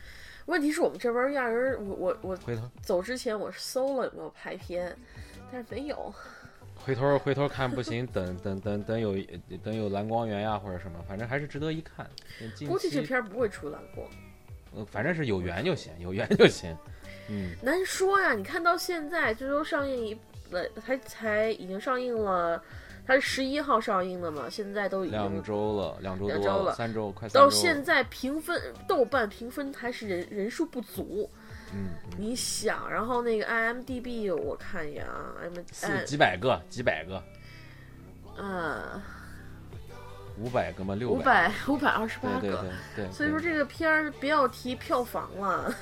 [0.46, 4.96] 问题是我们这边儿压根儿，我我我回头走之前我搜了有没有排片，
[5.53, 6.12] 但是没有。
[6.74, 9.14] 回头回头看不行， 等等等等有
[9.62, 12.09] 等有蓝光源呀或者什么，反正还是值得一看。
[12.66, 14.09] 估计这片不会出蓝光，
[14.74, 16.74] 呃反正是有缘就行，有缘就行。
[17.29, 18.33] 嗯，难说呀。
[18.33, 20.18] 你看到现在最终上映一
[20.50, 22.61] 了，才才已经上映了，
[23.11, 27.29] 它是十一号上映的嘛，现在都已经两经周了，两周多两周了三周快。
[27.31, 31.29] 到现在评分，豆瓣评分还是人人数不足。
[31.75, 35.35] 嗯，嗯你想，然后那个 IMDB 我看一眼啊
[35.83, 37.20] 哎几百个，几百个，
[38.37, 39.03] 呃
[40.38, 40.94] 五百个吗？
[40.94, 42.62] 六五百五百二十八对对个，
[42.94, 43.11] 对对。
[43.12, 45.75] 所以说这个片儿不要提票房了，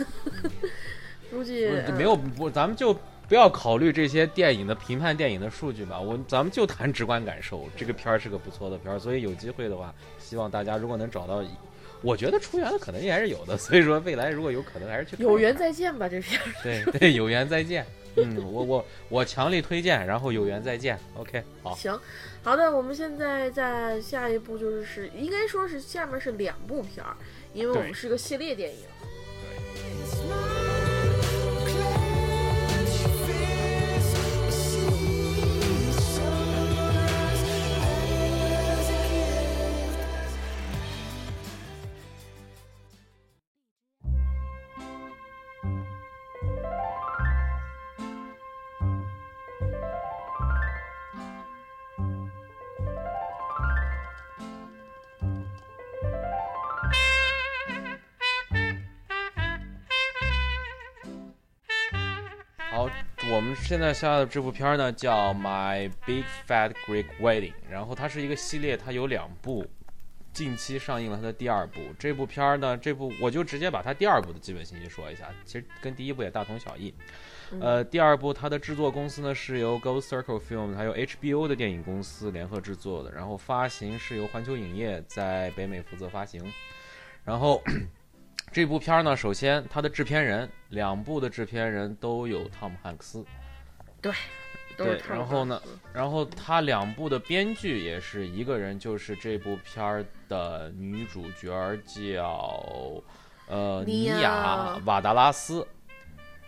[1.31, 7.69] 估计没有不，咱们就不要考虑这些电影的评判电影的数据吧，我咱们就谈直观感受。
[7.77, 11.45] 这个片儿是个不错的片儿，所以有机会的话，希望大家如果能找到，
[12.01, 13.59] 我觉得出源的可能性还是有的。
[13.59, 16.47] 所以说未来如果有可能，还是去有缘再见吧，这片儿。
[16.63, 17.85] 对对，有缘再见。
[18.17, 20.99] 嗯，我我我强力推荐，然后有缘再见。
[21.15, 22.01] OK，好，行，
[22.43, 27.15] 好的，我们现在在下一步就是应该说是下面是两部片儿，
[27.53, 28.87] 因为我们是个系列电影。
[63.69, 69.67] 现在下的这部片儿呢叫《My Big Fat Greek Wedding》，然后它是一个系列，它有两部，
[70.33, 71.83] 近期上映了它的第二部。
[71.99, 76.95] 这部片儿呢，这部我就直接把它第二部的基本信息说一下，其实跟第一部也大同小异。
[77.61, 86.43] 呃，第二部它的制作公司呢是由 Gold Circle Film 还有 HBO 的电影公司联合制作的，然后发行是由环球影业在北美负责发行，
[87.23, 87.63] 然后。
[88.51, 93.23] 这部片儿呢，首先它的制片人，两部的制片人都有汤姆汉克斯。
[94.01, 94.13] 对，
[94.77, 103.03] 都是对然后呢嗯然后他两部的编剧也是一个人，就是这部片儿的女主角叫
[103.49, 105.67] 呃尼尼亚亚瓦达拉斯，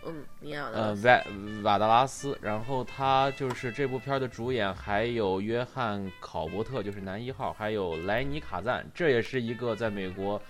[0.05, 1.21] 嗯，尼亚呃，瓦
[1.63, 2.37] 瓦达拉斯。
[2.41, 10.41] 然后他就是这部片儿的主演，还有约翰考伯特，就是男一号，还有莱尼卡赞，这也是一个在美国。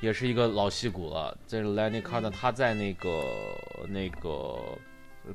[0.00, 3.24] 也是一个老戏骨了，这是莱尼卡赞，他在那个
[3.88, 4.28] 那个《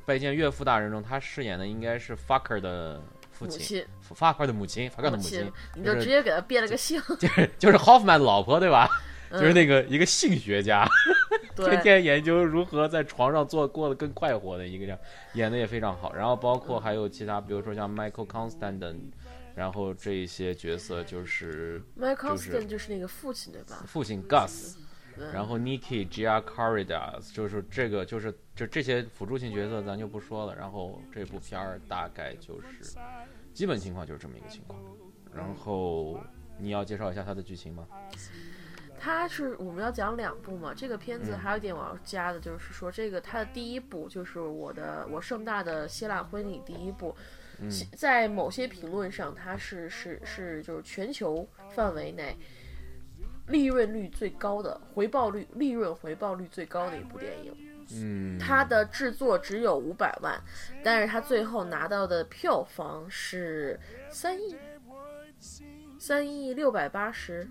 [0.06, 3.84] 拜见岳父大人》中，他饰演的应该是 Fucker 的父亲
[4.14, 8.88] ，，Faker 的母亲，，Faker 的母亲亲，，你就就是直接给他变了个姓， 就是就是 Hoffman 的老婆，对吧？
[9.32, 10.86] 就是嗯那个一个性学家，
[11.56, 14.98] 天对， 天研究如何在床上做过得更快活的一个这样，
[15.32, 16.14] 演的也非常好。
[16.14, 18.96] 然后包括还有其他，比如说像 Michael Constantin，
[19.56, 23.82] 然后这一些角色就是，Mike 就是 Constant 就是那个父亲对吧？
[23.88, 24.83] 父亲 Gus，对
[25.32, 30.54] 然后 Nikki Giacaridas，就是这个就是就这些辅助性角色咱就不说了。
[30.54, 32.96] 然后这部片儿大概就是
[33.52, 34.80] 基本情况就是这么一个情况。
[35.34, 36.20] 然后
[36.58, 37.86] 你要介绍一下它的剧情吗？
[38.96, 47.14] 它是我们要讲两部嘛，这个片子嗯还有一点我要加的就是说，这个它的第一部就是我的我盛大的希腊婚礼第一部，
[47.58, 52.34] 嗯在某些评论上，它是是是就是全球范围内
[53.48, 57.54] 利润率最高的回报率利润回报率最高的一部电影。
[57.92, 60.40] 嗯，它的制作只有五百万，
[60.82, 63.78] 但是它最后拿到的票房是
[64.08, 64.56] 三亿，
[65.98, 67.46] 三亿六百八十，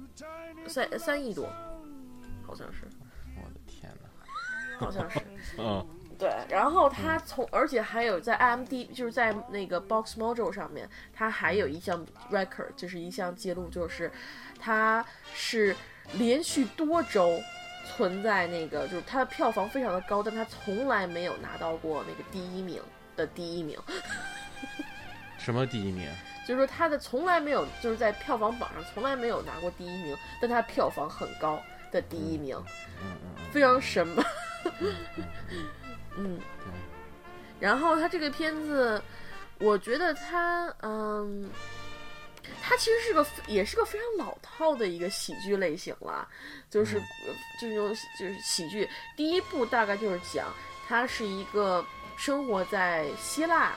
[0.68, 1.48] 三三亿多，
[2.42, 2.88] 好像是，
[3.36, 4.80] 我的天哪！
[4.80, 5.20] 好像是。
[5.60, 5.86] 嗯
[6.16, 14.10] 对，然后它从，而且还有在 IMD，就是在那个 Box Mojo 上面，它还有一项 record，就是一项记录，就是
[14.64, 15.76] 它是
[16.14, 17.38] 连续多周
[17.86, 22.82] 存在那个，就是它的票房非常的高，但它从来没有拿到过那个第一名
[23.18, 23.78] 的第一名，
[25.38, 26.10] 什么第一名？
[26.48, 31.62] 就是说它的从来没有，就是在票房榜上从来没有拿过第一名，但它票房很高
[31.92, 32.58] 的第一名，
[33.02, 33.08] 嗯
[33.52, 34.24] 非常神吧。
[34.80, 35.24] 嗯嗯
[36.18, 36.74] 嗯对，
[37.60, 39.02] 然后他这个片子，
[39.60, 41.50] 我觉得他，嗯，
[42.62, 46.28] 他其实是个也是个非常老套的一个喜剧类型了，
[46.70, 47.02] 就是、
[47.60, 48.90] 就是就是喜剧。
[49.16, 50.54] 第一部大概就是讲
[50.88, 51.86] 他是一个
[52.18, 53.74] 生活在希腊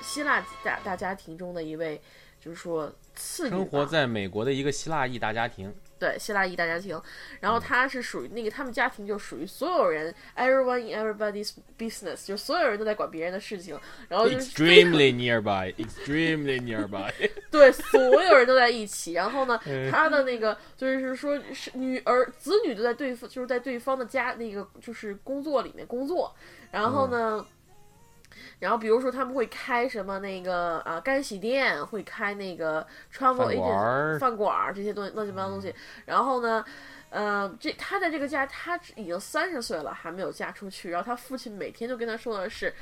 [0.00, 2.00] 希腊大大家庭中的一位，
[2.44, 7.00] 就是说次生活在美国的一个希腊裔大家庭，对希腊裔大家庭，
[7.38, 7.54] 然嗯。
[7.54, 13.78] 后他是属于那个他们家庭就属于所有人 everyone in everybody's business，就所有人都在管别人的事情，
[14.08, 17.12] 然后就是 extremely nearby，extremely nearby。
[17.48, 26.34] 对所有人都在一起，然后呢， 嗯他的那个就是说是女儿子女都在对方就是在对方的家那个就是工作里面工作，
[26.72, 27.36] 然后呢。
[27.38, 27.46] 嗯
[28.58, 35.74] 然后比如说他们会开什么那个啊干洗店，会开那个 travel agent 饭馆儿这些东西乱七八糟东西。
[36.04, 36.64] 然后呢，
[37.10, 40.90] 呃，这他在这个家，他已经三十岁了，还没有嫁出去。
[40.90, 42.72] 然后他父亲每天就跟他说的是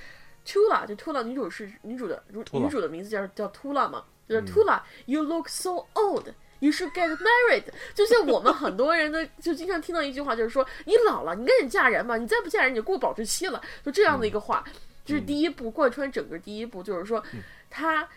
[0.46, 6.28] ，Tula，就 Tula 女主是女主的女女主的名字叫叫 Tula 嘛，就是嗯 Tula，you look so old。
[6.62, 7.64] You should get married。
[7.96, 14.62] 就像我们很多人的，就经常听到一句话，就是说你老了，你赶紧嫁人吧，你再不嫁人，你就过保质期了，就这样的一个话。
[15.10, 17.22] 这是第一步，贯穿整个第一步，就是说
[17.68, 18.08] 他。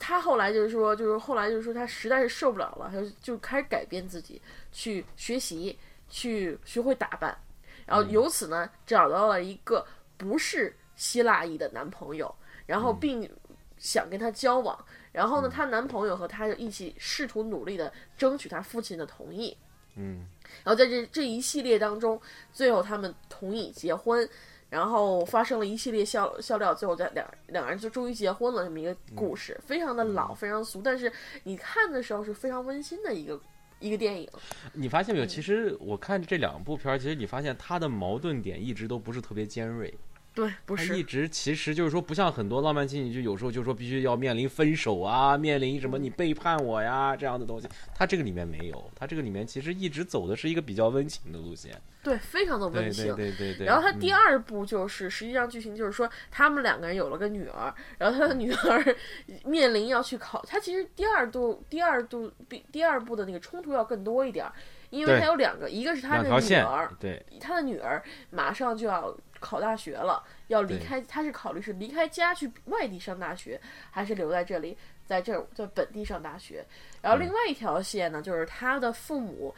[0.00, 4.40] 他后来就是说，就是后来就是说，他实在是受不了了，他就就开始改变自己，
[4.70, 5.76] 去学习，
[6.08, 7.36] 去学会打扮，
[7.84, 9.84] 然后由此呢，找到了一个
[10.16, 12.32] 不是希腊裔的男朋友，
[12.64, 13.28] 然后并
[13.76, 14.78] 想跟他交往，
[15.10, 19.56] 然后呢，她男朋友和她就一起试图努力的争取她父亲的同意，
[19.96, 20.28] 嗯。
[20.62, 22.20] 然后在这这一系列当中，
[22.52, 24.28] 最后他们同意结婚，
[24.70, 31.10] 然后发生了一系列笑笑料，最后在两两个人就终于结婚了这么一个故事，非常的老，非常俗，但是
[31.44, 33.40] 你看的时候是非常温馨的一个
[33.80, 34.28] 一个电影。
[34.72, 35.26] 你发现没有？
[35.26, 39.92] 其实我看这两部片儿，其实你发现它的矛盾点一直都不是特别尖锐。
[40.38, 47.68] 对，不是一，直其实就是说，不像很多浪漫情景剧，有时候就说必须要面临分手啊，面临什么你背叛我呀这样的东西。
[47.92, 51.74] 它这个里面没有，它这个里面其实一直走的是一个比较温情的路线。
[52.04, 53.06] 对，非常的温情。
[53.16, 53.66] 对对对对。
[53.66, 58.96] 然后他第嗯二部就是，实际上剧情就是说，他们两个人有了个女儿，然后他的女儿
[59.44, 64.52] 面临要去考，他其实第二度、第二度、第第二部的那个冲突要更多一点儿，
[64.90, 73.60] 因为他有两个，一个是他的女儿，，对他的女儿马上就要考大学了，要离开，他是考虑是离开家去外地上大学，
[73.90, 74.76] 还是留在这里，
[75.06, 76.64] 在这儿在本地上大学。
[77.00, 79.54] 然后另外一条线呢，就是他的父母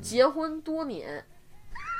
[0.00, 1.24] 结婚多年，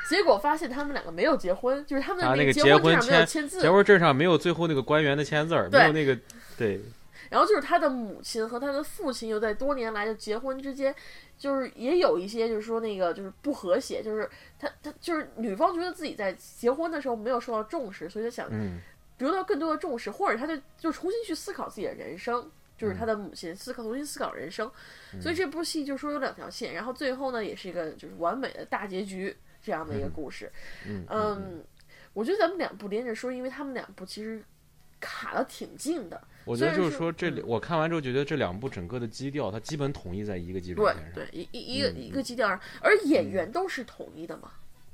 [0.08, 6.16] 结果发现他们两个没有结婚，就是他们那个结结婚婚证上没有签签字，结婚证上没有最后那个官员的签字儿，没有那个
[6.56, 6.80] 对，
[7.30, 10.94] 然后就是他的母亲和他的父亲又在多年来的结婚之间，
[11.36, 18.80] 就是也有一些就是说那个就是不和谐，就是他他就是女方觉得自己在结婚的时候没有受到重视，所以他想嗯
[19.16, 22.50] 得到更多的重视，或者他就就重新去思考自己的人生。
[22.78, 24.70] 就是他的母亲思考，重新思考人生，
[25.20, 30.48] 所以这部戏就说有两条线，然后最后呢，也是一个就是完美的大结局这样的一个故事。
[30.86, 31.64] 嗯嗯，
[32.12, 34.40] 我觉得咱们两部连着说，因为他们两部其实
[35.00, 36.22] 卡的挺近的。
[36.48, 44.50] 我觉得就是说这里嗯我看完之后觉得这两部整个的基调它基本统一在一个基础上，对，一一一个嗯一个基调上，而演员都是统一的嘛，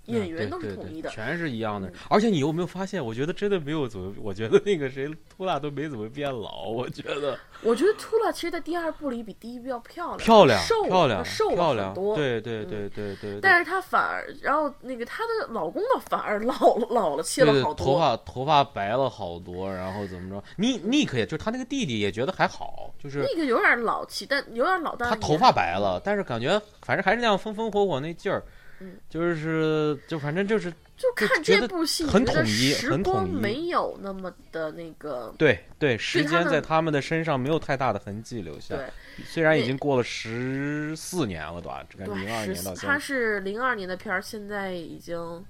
[0.07, 1.11] 演嗯员都是统一的。
[1.11, 1.93] 全是一样的嗯。
[2.09, 3.05] 而且你有没有发现？
[3.05, 6.69] 我觉得真的没有怎么，我觉得那个谁秃拉都没怎么变老。
[6.69, 11.95] 我觉得我觉得秃拉其实，在第二部里比第一部要漂亮，漂亮，瘦了漂亮，瘦了漂亮很。
[11.95, 12.17] 多。
[12.17, 13.41] 对对嗯对对对。
[13.41, 17.87] 但是她反而，然后那个她的老公呢，反而老老了，切了好多。
[17.87, 20.45] 头发头发白了好多，然后怎么着？
[20.57, 28.43] 尼尼克也就是他那个弟弟也觉得还好，就是那个有点老气，但有点老，但他头发白了，但是感觉反正还是那样风风火火那劲儿
[28.81, 35.35] 嗯，就是就反正就是就看这部戏，很统一时很统一光没有那么的那个。
[35.39, 38.77] 对对，时间在他们的身上没有太大的痕迹留下。
[38.77, 38.87] 对
[39.25, 41.87] 虽然已经过了十四年了，对吧？
[41.89, 45.45] 这个零二，年到现在，是零二年的片儿，现在已经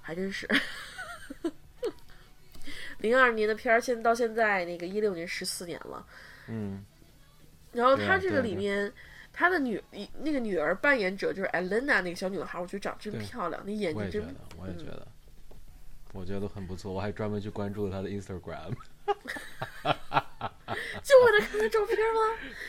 [0.00, 0.48] 还真是
[2.98, 6.04] 零二年的片儿，现到现在那个一六年十四年了。
[6.48, 6.84] 嗯，
[7.72, 8.92] 然后他这个里面，
[9.32, 15.06] 他的女一那个女儿扮演者就是 Elena 那个小女孩，我觉得长真漂亮，那眼睛真我也觉得，我也觉嗯得，
[16.12, 16.92] 我觉得很不错。
[16.92, 18.72] 我还专门去关注了她的 Instagram，
[21.02, 22.20] 就为了看她照片吗？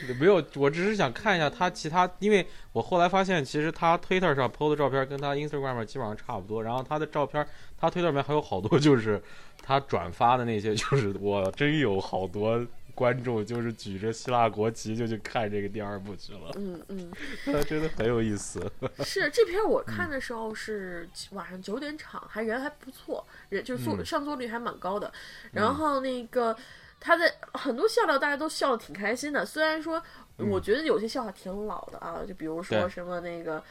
[0.20, 6.64] 没有，我只是想看一下她其他，因为我后来发现，其实她 Twitter 上 PO 的照片跟她 Instagram 上基本上差不多。
[6.64, 7.46] 然后她的照片，
[7.78, 9.22] 她 Twitter 里面还有好多就是
[9.62, 17.12] 她转发的那些，就是我真有好多观众就是举着希腊国旗就去看这个第二部去了，嗯嗯，
[17.46, 18.60] 他真的很有意思。
[19.04, 25.12] 是这片儿我看的时候是晚上九点场，还人还不错，人就是座嗯上座率还蛮高的。
[25.52, 26.56] 然后那个
[27.00, 30.02] 他的很多笑料大家都笑得挺开心的，虽然说
[30.38, 33.64] 我觉得有些笑话挺老的啊，就比如说什么那个。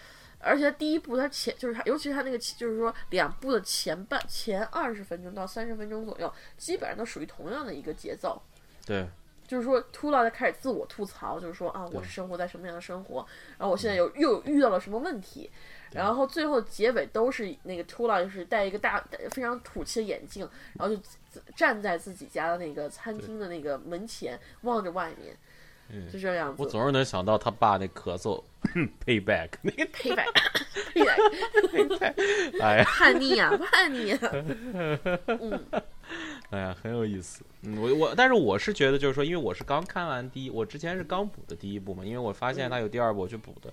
[0.42, 8.42] 而且第一部它前就是它，尤其是它那个就是说两部的前半前二十分钟到三十分钟左右，基本上都属于同样的一个节奏。
[8.86, 9.06] 对，
[9.46, 13.26] 就是说，秃了在开始自我吐槽，就是说啊，我是生活在什么样的生活，
[13.58, 15.50] 然后我现在有又遇到了什么问题，
[15.92, 21.02] 然后最后结尾都是那个秃了，就是戴一个大非常土气的眼镜，然后就
[21.56, 25.36] 站在自己家的那个餐厅的那个门前，望着外面，
[25.88, 26.08] 嗯。
[26.10, 26.62] 就这样子。
[26.62, 28.42] 我总是能想到他爸那咳嗽
[29.04, 30.26] payback 那个，payback
[32.62, 32.84] 哎。
[32.84, 34.30] 叛逆啊，叛逆啊！
[35.26, 35.64] 嗯，
[36.50, 37.44] 哎呀，很有意思。
[37.62, 43.72] 嗯，我我，但是我是觉得，就是说，因为我是刚看完第一，我之前是刚补的第一部嘛，因为我发现它有第二部，我去补的。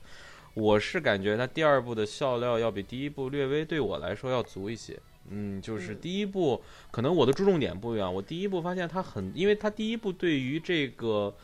[0.54, 5.00] 我是感觉它第二部的笑料要比第一部略微对我来说要足一些。
[5.30, 6.62] 嗯，就是嗯第一部
[6.92, 8.14] 可能我的注重点不一样。
[8.14, 11.36] 我第一部发现它很，因为它第一部对于这个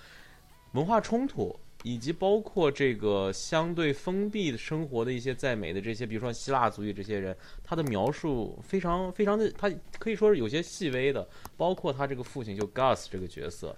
[0.74, 1.56] 文化冲突。
[1.84, 9.70] 以及包括这个相对封闭的生活的一些在美的这些，比如说希腊族裔这些人，他的描述非常非常的，他
[10.00, 11.28] 可以说是有些细微的，
[11.58, 13.76] 包括他这个父亲就 Gus 这个角色，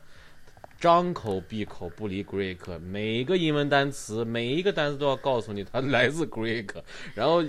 [0.80, 6.70] 张口闭口不离 Greek，每一个英文单词每一个单词都要告诉你他来自 Greek，
[7.16, 7.44] 然后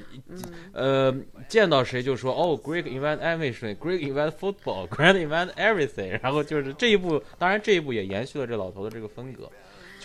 [0.73, 1.15] 呃
[1.49, 9.51] 见到谁就说哦 Greek invent everything，Greek invent football，Greek invent everything，然后就是这一部，当然这一部也延续了这老头的这个风格。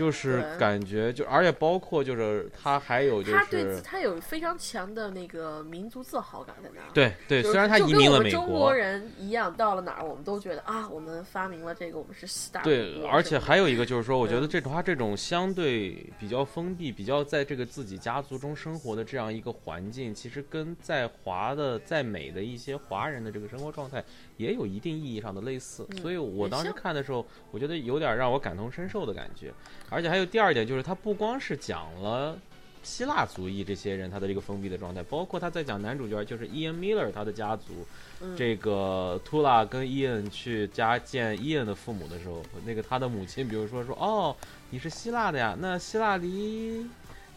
[0.02, 6.88] 就是感觉就，而且包括就是他还有就是他对他有非常强的那个民族自豪感在那儿。
[6.92, 24.04] 对对，虽然他移民了美国中国国，人一样，到了哪儿我们都觉得啊，我们发明了这个，我们是四大对，而且还有一个就是说，我觉得嗯这种他这种相对比较封闭、比较在这个自己家族中生活的这样一个环境，其实跟在华的、在美的一些华人的这个生活状态
[24.42, 25.86] 也有一定意义上的类似。
[25.92, 29.54] 嗯所以我当时看的时候，我觉得有点让我感同身受的感觉。
[29.90, 32.38] 而且还有第二点就是，他不光是讲了。
[32.84, 37.86] 希腊族裔这些人，他的这个封闭的状态，包括他在讲男主角就是 Ian Miller 他的家族，
[38.22, 44.36] 嗯这个图拉跟伊恩去家见伊恩的父母的时候，那个他的母亲，比如说说哦，
[44.72, 46.84] 你是希腊的呀，那希腊离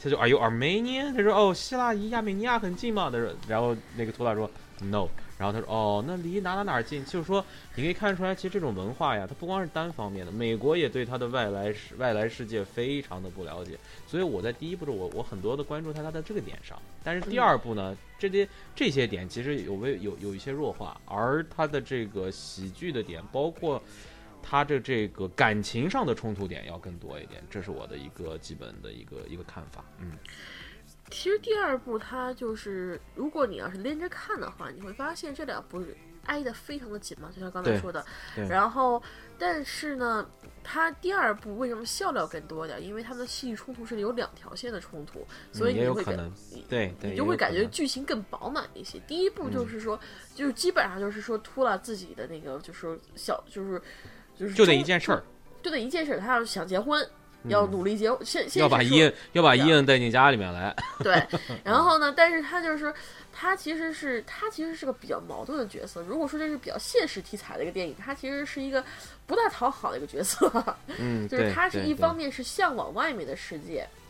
[0.03, 1.15] 他就 Are you Armenian？
[1.15, 3.11] 他说哦，希腊离亚美尼亚很近嘛。
[3.11, 4.51] 他说，然后那个图拉说
[4.81, 13.77] No，然后他说哦，那离哪哪哪近，就是说你可以看出来，其实这种文化呀，它不光是单方面的，美国也对它的外来世外来世界非常的不了解，
[14.07, 23.83] 所以我在第一部中我我很多的关注在它的这个点上，但是第二部呢，这些这些点其实有微有有一些弱化，而它的这个喜剧的点，包括
[24.41, 30.13] 它的这个感情上的冲突点要更多一点，这是我的一个基本的一个一个看法，嗯。
[31.11, 35.83] 其实第二部它就是，如果你要是连着看的话，你会发现这两部
[36.25, 38.05] 挨得非常的紧嘛，就像刚才说的。
[38.49, 39.03] 然后，
[39.39, 40.27] 但是呢，
[40.63, 42.83] 它第二部为什么笑料更多一点？
[42.83, 46.33] 因为他们的戏剧冲突是有两条线的冲突，所以你会感有可能
[46.69, 48.99] 对对，你就会感觉剧情更饱满一些。
[49.07, 50.01] 第一部就是说，
[50.35, 53.81] 就是基本上就是说秃了自己的那个，就是说小，就是
[54.35, 55.23] 就是就那一件事儿，
[55.63, 57.07] 就那一件事儿，他要想结婚，
[57.49, 61.23] 要努力结，先先要把伊恩要把伊恩带进家里面来， 对，
[61.65, 62.93] 然后呢，但是他就是说，
[63.33, 66.03] 他其实是他其实是个比较矛盾的角色。
[66.03, 68.83] 如果说这是比较现实题材的一个电影，他其实是一个
[69.27, 70.51] 不大讨好的一个角色，
[70.99, 73.83] 嗯， 就是他是一方面是向往外面的世界。
[73.83, 74.01] 嗯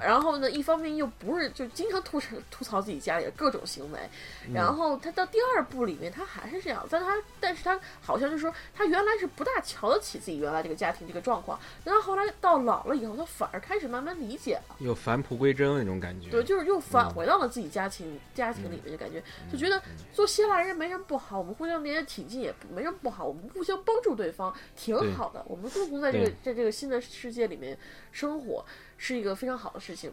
[0.00, 3.98] 然后呢，一方面又不是就经常吐槽吐槽自己家里的各种行为，
[4.46, 4.54] 嗯。
[4.54, 14.54] 然后他到第二部里面他还是这样，但他但是他好像就是说他原来是不大瞧得起自己原来这个家庭这个状况，但他后来到老了以后，他反而开始慢慢理解。
[14.68, 14.76] 了。
[14.78, 27.76] 有返璞归真那种感觉，对，就是又返嗯回到了自己家庭、家庭里面，的感觉就觉得做希腊人没什么不好，我们互相连接挺近也没什么不好，我们互相帮助对方挺好的，我们共同在这个在这个新的世界里面
[28.12, 28.64] 生活
[29.04, 30.10] 是一个非常好的事情。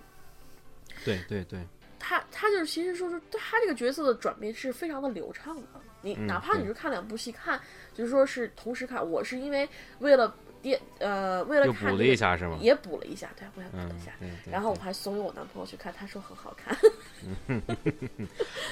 [1.06, 1.62] 对对对，
[1.98, 5.62] 他他就是其实说是他这个角色的转变是非常的流畅的，
[6.02, 7.58] 你嗯哪怕你是看两部戏看，
[7.94, 9.68] 就是说是同时看，我是因为
[10.00, 12.58] 为了电呃为了又补了看这个一下是吗？
[12.60, 14.52] 也补了一下，对，我也补了嗯一下。，对对。
[14.52, 16.78] 然后我还怂恿我男朋友去看，他说很好看。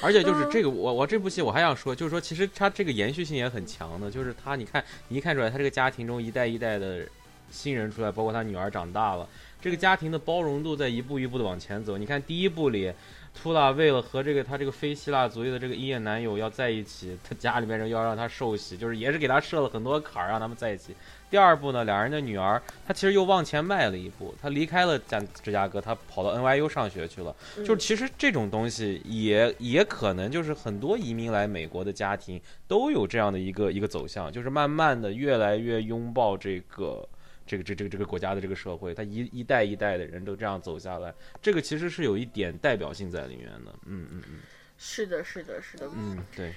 [0.02, 7.08] 而且就是这个，嗯我我这部戏我还想说，就是说其实他这个延续性也很强的，就是他你看你一看出来，他这个家庭中一代一代的
[7.50, 9.26] 新人出来，包括他女儿长大了，
[9.60, 11.96] 这个家庭的包容度在一步一步的往前走。
[11.98, 12.92] 你看第一部里。
[13.32, 20.92] 图拉为了和这个他这个非希腊族裔的这个伊眼男友要在一起，他家里面人要让他受洗，就是也是给他设了很多坎儿让他们在一起。
[21.30, 27.34] 第二部呢，两人的女儿，他其实又往前迈了一步，他离开了加芝加哥，他跑到 NYU 上学去了。
[27.58, 37.08] 就是其实这种东西也也可能就是很多移民来美国的家庭都有这样的一个一个走向，就是慢慢的越来越拥抱这个
[37.50, 43.74] 这个这这个这个国家的这个社会，他一一代一代的人都这样走下来，这个其实是有一点代表性在里面的。
[43.86, 44.38] 嗯嗯嗯
[44.78, 45.90] 是的，是的，是的。
[45.92, 46.54] 嗯，对，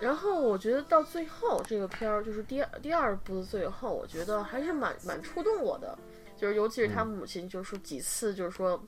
[0.00, 5.98] 然后我觉得到最后这个片儿，就是第二第二部的最后，我觉得还是蛮蛮触动我的，
[6.34, 8.82] 就是尤其是他母亲，就是说几次就是说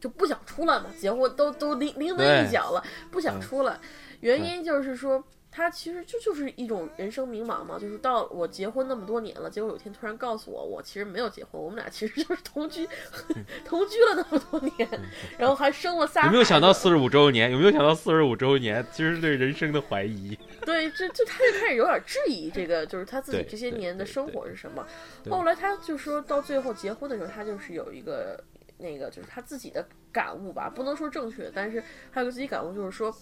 [0.00, 3.78] 就不想出来嘛，结婚都都临临门一脚了，不想嗯出来，
[4.22, 5.22] 原因就是说。
[5.54, 12.88] 他其实就就是一种人生迷茫嘛，就是到我结婚那么多年了，结果有一天突然告诉我，我其实没有结婚，我们俩其实就是同居，
[13.62, 14.88] 同居了那么多年，
[15.36, 16.24] 然后还生了仨。
[16.24, 17.52] 有没有想到四十五周年？
[17.52, 18.82] 有没有想到四十五周年？
[18.90, 20.34] 其实是对人生的怀疑。
[20.64, 24.86] 对，这这他就开始有点质疑这个，就是他自己这些年的生活是什么。
[25.28, 28.42] 后来他就说到最后结婚的时候，他就是有一个
[28.78, 33.14] 那个就是他自己的感悟吧，不能说正确，但是还有个自己感悟，就是说，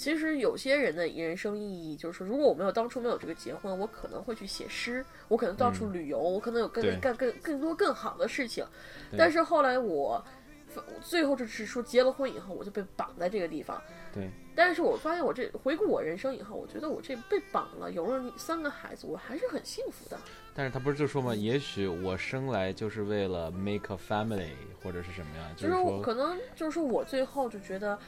[0.00, 8.64] 其实有些人的人生意义就是说，如果我没有当初没有这个结婚，我可能会去写诗，我可能到处旅游，我可能有更更更多更好的事情。
[9.18, 10.24] 但是后来我。
[11.02, 13.82] 最后就是说结了婚以后，我就被绑在这个地方。
[14.14, 20.16] 对，但是我发现我这回顾我人生以后，我觉得我这被绑了，有了三个孩子，我还是很幸福的。
[20.54, 27.98] 但是他不是就说嘛，也许我生来就是为了 make a family 或者是什么样，就是是说可能就是说我最后就觉得，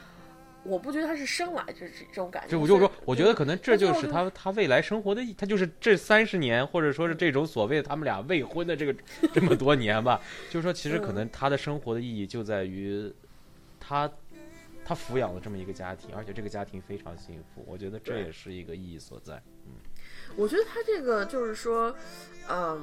[0.63, 2.49] 我不觉得他是生来这这这种感觉。
[2.49, 8.95] 就我就说，我觉得可能这就是他他未来生活的意，他就是这三十年，或者说是这种所谓的他们俩未婚的这个
[9.33, 13.11] 这么多年吧，就是说其实可嗯能他的生活的意义就在于
[13.79, 14.09] 他
[14.85, 19.35] 他抚养了这么一个家庭，而且这个家庭非常幸福，我觉得这也是一个意义所在。
[19.65, 19.73] 嗯
[20.35, 21.95] 我觉得他这个就是说，
[22.49, 22.81] 嗯。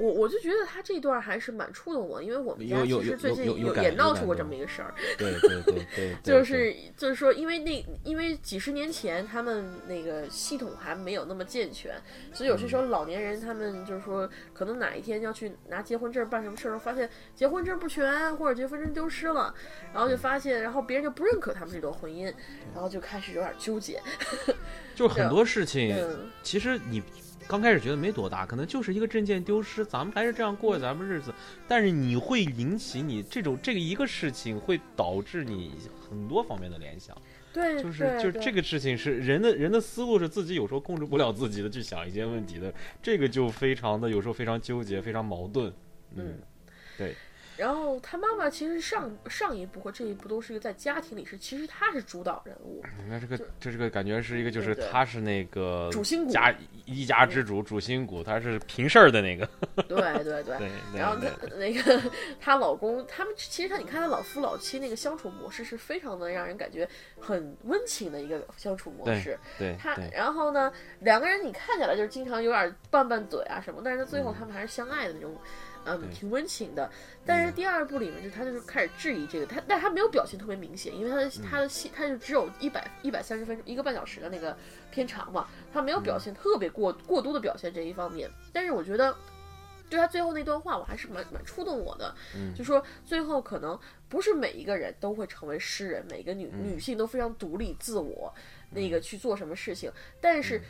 [0.00, 11.94] 我我就觉得他这段还是蛮触动我，因为我们家有有有其实最近有有有感也闹出过这么一个事儿，对对对 对，就是就是说，因为那因为几十年前他们那个系统还没有那么健全，
[12.32, 19.54] 所以有些时候老年人他们就是说，可能哪一天要去拿结婚证办什么事儿，发现结婚证不全或者结婚证丢失了，
[19.92, 22.32] 然后就发现，然后别人就不认可他们这段婚姻，
[22.72, 24.00] 然后就开始有点纠结。
[24.94, 27.02] 就很多事情，嗯，其实你
[27.46, 31.34] 刚开始觉得没多大，可能就是一个证件丢失，咱们还是这样过咱们日子。
[31.66, 35.72] 但是你会引起你这种这个一个事情，会导致你
[36.08, 37.16] 很多方面的联想。
[37.52, 42.72] 对，就是对对就是这个事情是人的人的思路是自己有时候控制不了自己的去想一些问题的，
[43.02, 45.72] 这个就非常的有时候非常纠结，非常矛盾。
[46.14, 46.38] 嗯，
[47.60, 56.54] 然后他妈妈其实上上一部和这一部都是一个在家庭里是，其实他是主导人物，那这个这这个感觉是一个，就是他是那个主心骨家
[56.86, 59.46] 一家之主，主心骨，他是平事儿的那个。
[59.86, 60.70] 对对对。
[60.96, 66.88] 然后对她那个她老公，他们其实她你看她老夫老妻那个相处模式是非常的让人感觉
[67.20, 69.38] 很温情的一个相处模式。
[69.78, 75.40] 他对对然后呢，两个人你看起来就是经常有点拌拌嘴啊什么，但是最后他们还是相爱的那种，嗯，
[75.84, 76.90] 对挺温情的。
[77.24, 84.56] 但是第二部里面就他就是开始质疑这个，他但他没有表现特别明显，因为他的他的戏他就只有一百一百三十分钟一个半小时的那个
[84.90, 88.30] 片长嘛，他没有表现特别过过多的表现这一方面。
[88.52, 89.16] 但是我觉得。
[89.88, 92.14] 对他最后那段话，我还是蛮蛮触动我的。
[92.36, 93.76] 嗯就说最后可能
[94.08, 98.32] 不是每一个人都会成为诗人，每个女、嗯女性都非常独立自我，
[98.70, 99.90] 那个去做什么事情。
[100.20, 100.62] 但是，嗯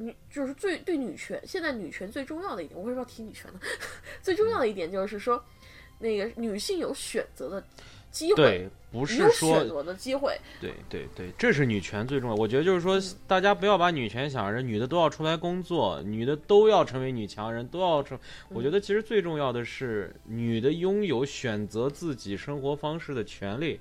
[0.00, 3.60] 女就是最对女权，现在女权最重要的一点，我为什么要提女权呢？
[4.22, 5.44] 最重要的一点就是说，
[5.98, 7.62] 那个女性有选择的
[8.10, 10.36] 机会，对，不是说选择的机会。
[10.60, 12.34] 对对对，这是女权最重要。
[12.36, 18.18] 我觉得就是说，大家不要把女权想着女的都要出来工作，女的都要成为女强人，都要成。
[18.48, 23.78] 我觉得其实最重要的是女的拥有选择自己生活方式的权利。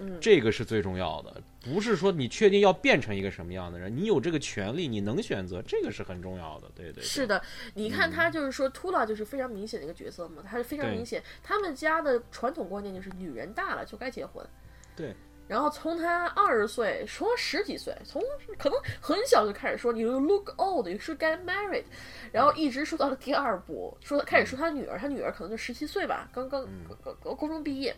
[0.00, 6.70] 嗯这个是最重要的，不是说你确定要变成一个什么样的人，你有这个权利，你能选择，这个是很重要的。
[6.74, 7.42] 对对对，是的，
[7.74, 11.22] 你看他就是说，Tula 就是非常明显的一个角色嘛，他是非常明显。
[11.42, 14.46] 他们家的传统观念就是女人大了就该结婚。
[14.94, 15.14] 对。
[15.48, 18.22] 然后从他二十岁说十几岁，从
[18.58, 21.84] 可能很小就开始说你 look old，you should get married，
[22.30, 26.68] 然后一直说到了第二部，说开始说他女儿，他女儿可能就十七岁吧，刚刚
[27.22, 27.96] 高中毕业，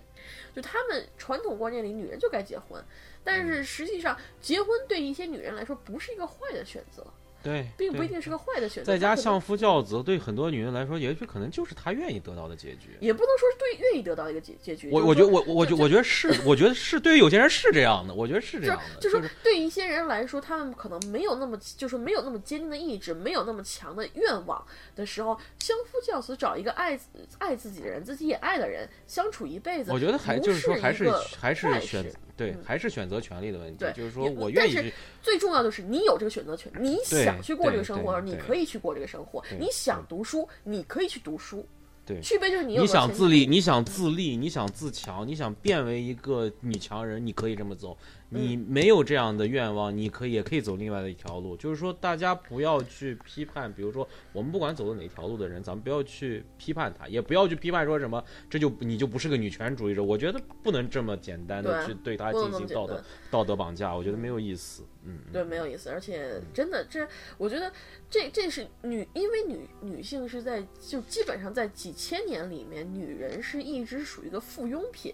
[0.55, 2.83] 就他们传统观念里女人就该结婚，
[3.25, 7.05] 但是实际上结婚对一些女人来说不是一个坏的选择，
[7.43, 8.93] 对，并不一定是个坏的选择。
[8.93, 12.97] 在家相夫教子，对很多女人来说，也许可能就是她愿意得到的结局。
[13.01, 14.91] 也不能说是对愿意得到一个结结局。
[14.91, 24.63] 我我觉得我我觉就我觉得是，我觉得是对于有些人是这样的，我觉得是这样的，就是说，对一些人来说，他们可能没有那么，就是没有那么坚定的意志，没有那么强的愿望
[24.95, 26.99] 的时候，相夫教子，找一个爱
[27.39, 29.93] 爱自己的人，自己也爱的人，相处一辈子。
[29.93, 32.05] 我觉得还就是说还是还是选
[32.41, 41.67] 对嗯还是选择权利的问题对，就是说我愿意去最重要就是你有这个选择权，你想去过这个生活，你可以去过这个生活；你想读书，你可以去读书。
[42.07, 47.97] 对区别就是你有你想自立，你想自立，你想自强，你想变为一个女强人，你可以这么走。
[48.31, 51.57] 你嗯没有这样的愿望，你可以也可以走另外的一条路。
[51.57, 60.03] 就是说，大家不要去批判，比如说我们不管走的哪条路的人，咱们不要去批判他，也不要去批判说什么这就你就不是个女权主义者。
[60.03, 64.85] 我觉得不能这么简单的去对他进行道德道德绑架，我觉得没有意思。
[65.03, 67.07] 嗯，嗯对，没有意思，而且真的，这
[67.39, 67.73] 我觉得
[68.09, 75.13] 这这是女，因为女女性是在就基本上在几千年里面，女人是一直属于一个附庸品，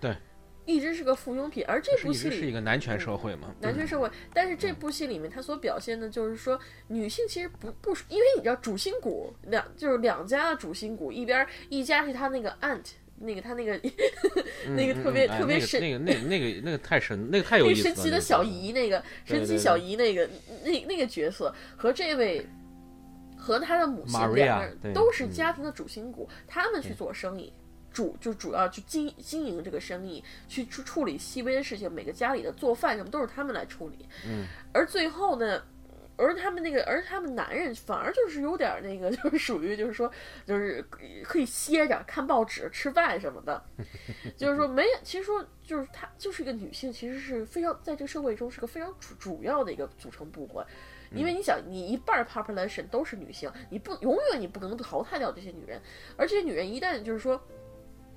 [0.00, 0.16] 对，
[0.64, 3.54] 一直是个附庸品，而这部戏里直是一个男权社会嘛。
[3.60, 6.58] 男权社会，但是这部戏里面它所表现的就是说，
[6.88, 12.84] 女性其实不不，因为你知道主心骨两就是两家的主心骨，一边一家是他那个 aunt，
[13.18, 13.72] 那个他那个
[14.76, 17.94] 那个嗯特别嗯哎特别神那个那个那个那个太神，那个太有那意思了。
[17.94, 20.28] 神奇的小姨，那个神奇小姨那个
[20.64, 22.46] 那那个角色和这位
[23.36, 27.52] 和他的母亲两个人都是嗯家庭的主心骨，他们去做生意。
[27.92, 34.08] 主就主要去经经营这个生意，去处处理细微的事情，每个家里的做饭什么都是他们来处理。
[34.26, 35.62] 嗯，而最后呢，
[36.16, 40.10] 而他们那个，而他们男人反而就是有点那个， 就是属于就是说，
[40.46, 40.82] 就是
[41.22, 43.62] 可以歇着看报纸、吃饭什么的，
[44.36, 50.64] 就是说没，其实说就是她就是一个女性，其实是非常在这个社会中是个非常主主要的一个组成部分。
[51.14, 55.78] 因为你想，你一半儿 population 都是女性，你不永远你不可能淘汰掉这些女人，
[56.16, 57.38] 而这些女人一旦就是说。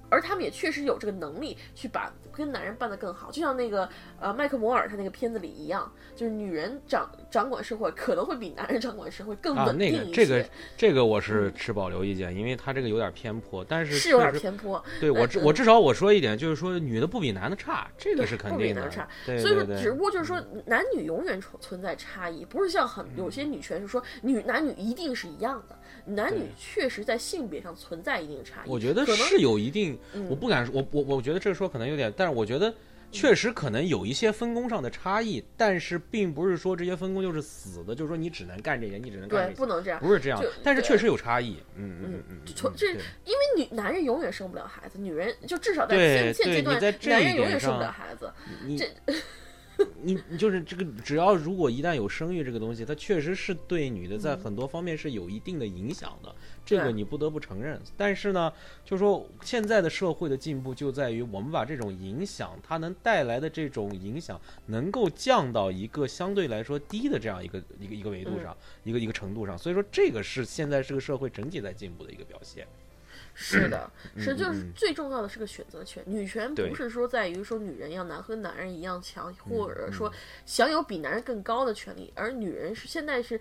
[0.09, 3.87] 而他们也确实有这个能力去把跟男人办得更好，就像那个
[4.19, 19.07] 呃麦克摩尔他那个片子里一样，就是女人掌掌管社会可能会比男人掌管社会更啊，那稳定一些，个这个这个我是持保留意见，因为他这个有点偏颇，但是是有点偏颇，对我至我至少我说一点，就是说女的不比男的差，这个是肯定不比男的差。
[19.25, 28.69] 对所以说只不过就是说，男女永远存存在差异，不是像很有些女权是说女男女一定是一样的，男女确实在性别上存在一定差异。
[28.69, 32.73] 我觉得是有一定，嗯我不敢说，我我我觉得这个说可能有点，但是我觉得
[33.11, 48.31] 确实可能有一些分工上的差异，但是并不是说这些分工就是死的，就是说你只能干这些，你只能干对这些，不能这样，不是这样但是确实有差异，嗯嗯嗯嗯，从这因为女男人永远生不了孩子，女人就至少在现现阶段男人永远生不了孩子。
[48.65, 48.85] 你这
[50.03, 56.33] 你你就是这个，只要如果一旦有生育这个东西，它确实是对女的在很多方面是有一定的影响的，
[56.65, 57.79] 这个你不得不承认。
[57.97, 58.51] 但是呢，
[58.83, 69.57] 就是说现在的社会的进步就在于我们把这种影响，它能带来的这种影响，能够降到一个相对来说低的这样一个一个一个维度上，一个一个程度上。
[69.57, 72.65] 所以说，这个是现在这个社会整体在进步的一个表现。
[73.37, 74.71] 是的，是嗯就是嗯。
[74.73, 80.11] 最重要的是个选择权，女权不是说在于说女人要男和男人一样强，嗯或者说
[80.45, 83.39] 享有比男人更高的权利，而女人是现在是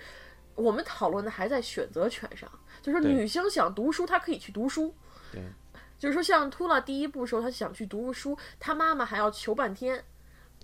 [0.56, 2.50] 我们讨论的还在选择权上，
[2.82, 4.92] 就是说女性想读书，她可以去读书。
[5.32, 5.40] 对，
[5.96, 10.02] 就是说像秃了第一部时候，她想去读书，她妈妈还要求半天，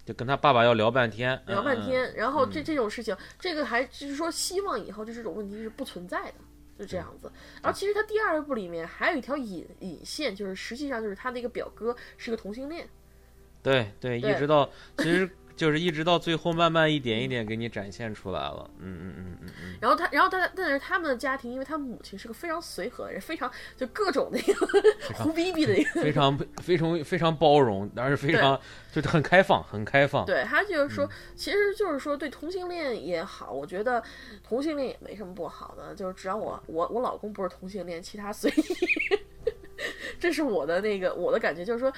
[0.05, 6.35] 就跟他爸爸要聊半天，聊半嗯天，然后这这种事情，这个还就是说希望以后就这种问题是不存在的。
[6.81, 7.31] 就这样子，
[7.62, 12.89] 然后其实他第二部里面还有一条引引线，就是实际上就是他的一个表哥是个同性恋，
[13.62, 14.33] 对对，对。
[14.33, 15.28] 一直到其实
[15.61, 18.71] 就是一直到最后，慢慢一点一点给你展现出来了。
[18.79, 24.67] 嗯嗯嗯嗯嗯，然后他，然后他，但是他们的家庭，因为他母亲是个非常随和的人，非常就各种那个
[25.17, 28.59] 胡逼逼的一个，非常非常非常包容，但是非常
[28.91, 30.25] 就是很开放，很开放。
[30.25, 34.03] 对他就是嗯说，其实就是说对同性恋也好，我觉得
[34.43, 38.65] 同性恋也没什么不好的，就是只要我我我老公不是同性恋，其他随意。
[40.19, 41.93] 这是我的那个我的感觉，就是说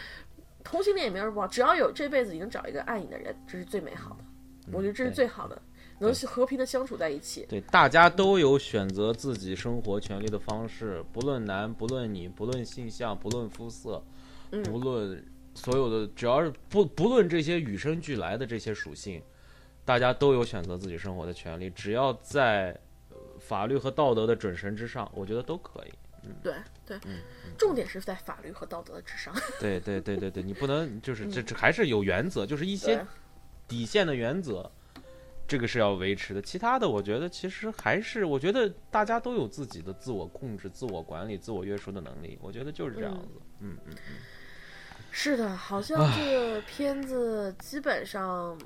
[0.65, 4.25] 同性恋也没有什么不好，只要有这辈子你能找一个爱你的人，这是最美好的，
[4.73, 5.61] 我觉得这是最好的，
[5.99, 7.47] 能和平的相处在一起。
[7.49, 14.03] 对，大家都有选择自己生活权利的方式，不论男，不论女，不论性向，不论肤色，
[14.51, 19.23] 嗯不论所有的，只要是不不论这些与生俱来的这些属性，
[19.85, 22.79] 大家都有选择自己生活的权利，只要在
[23.11, 25.93] 呃法律和道德的准绳之上，我觉得都可以。
[26.43, 26.55] 对
[26.87, 27.19] 对，嗯
[27.59, 29.35] 重点是在法律和道德之上。
[29.61, 33.05] 对对对对对，你不能就是这这还是有原则，就是一些
[33.67, 34.71] 底线的原则，
[35.47, 36.41] 这个是要维持的。
[36.41, 42.39] 其他的，我觉得其实还是，我觉得大家都有自己的自我控制、自我管理、自我约束的能力。
[42.41, 43.41] 我觉得就是这样子。
[43.61, 44.15] 嗯嗯嗯
[45.11, 48.59] 是的，好像这个片子基本上，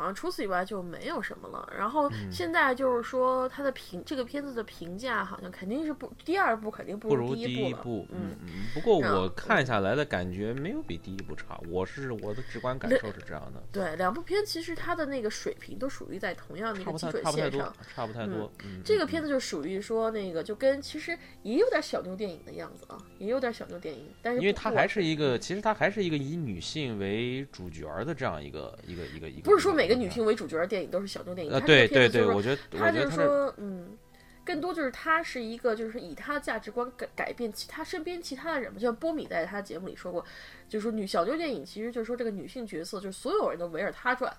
[0.00, 1.70] 好像除此以外就没有什么了。
[1.76, 8.06] 然后嗯现在就是说，它的评这个片子的评价好像肯定是不第二部肯定不不如第一部了。
[8.12, 8.48] 嗯，嗯。
[8.72, 18.50] 不过我看下来的感觉没有比第一部差，我是我的直观感受是这样的，对，两部片其实它的那个水平都属于在同样的一个基准差不太多线上。，差不太多。
[18.64, 29.42] 嗯，这个嗯片子就属于说那个，就跟其实也有点小妞电影的样子啊，也有点小妞电影，但是因为它还是一个，其实它还是一个以女性为主角的这样一个一个一个一个。
[29.42, 33.98] 不是说每个女性为主角的电影都是小众电影，呃，它这个对对对，片子就是说我觉得他就是说，嗯，
[34.44, 38.78] 更多就是他是一个，就是以他的价值观改改变其他身边其他的人嘛。
[38.78, 40.24] 就像波米在他节目里说过，
[40.68, 44.34] 就是说女小众电影其实就是说这个女性角色就是所有人都围着她转。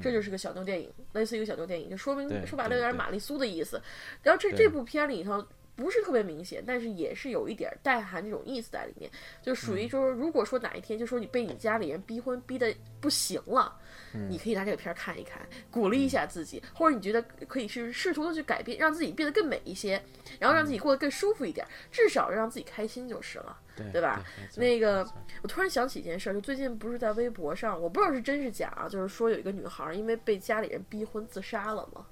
[0.00, 3.82] 这就是个小众电影，类似于一个小众电影，就说明说白了有点玛丽苏的意思。
[4.22, 9.10] 然后这这部片里头不是特别明显，但是也是有一点带含这种意思在里面，
[9.42, 13.81] 就属于就是，如果说哪一天就说你被你家里人逼婚逼的不行了，嗯
[14.28, 15.40] 你可以拿这个片儿看一看，
[15.70, 20.02] 鼓励一下自己，或者你觉得可以去试图的去改变，让自己变得更美一些，
[20.38, 23.58] 然后让自己过得更舒服一点，至少让自己开心就是了。
[23.74, 24.22] 对对吧？
[24.56, 25.02] 那个，
[25.42, 32.04] 我突然想起一件事儿，就最近不是在微博上，我不知道是真是假啊，就是说有一个女孩儿因为被家里人逼婚自杀了嘛。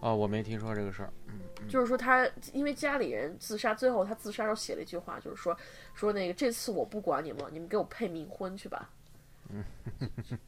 [0.00, 1.12] 哦，我没听说这个事儿。
[1.26, 5.56] 嗯，就是说她因为家里人自杀，最后她自杀时候写了一句话，就是说
[5.94, 8.90] 说那个这次我不管你们了，你们给我配冥婚去吧。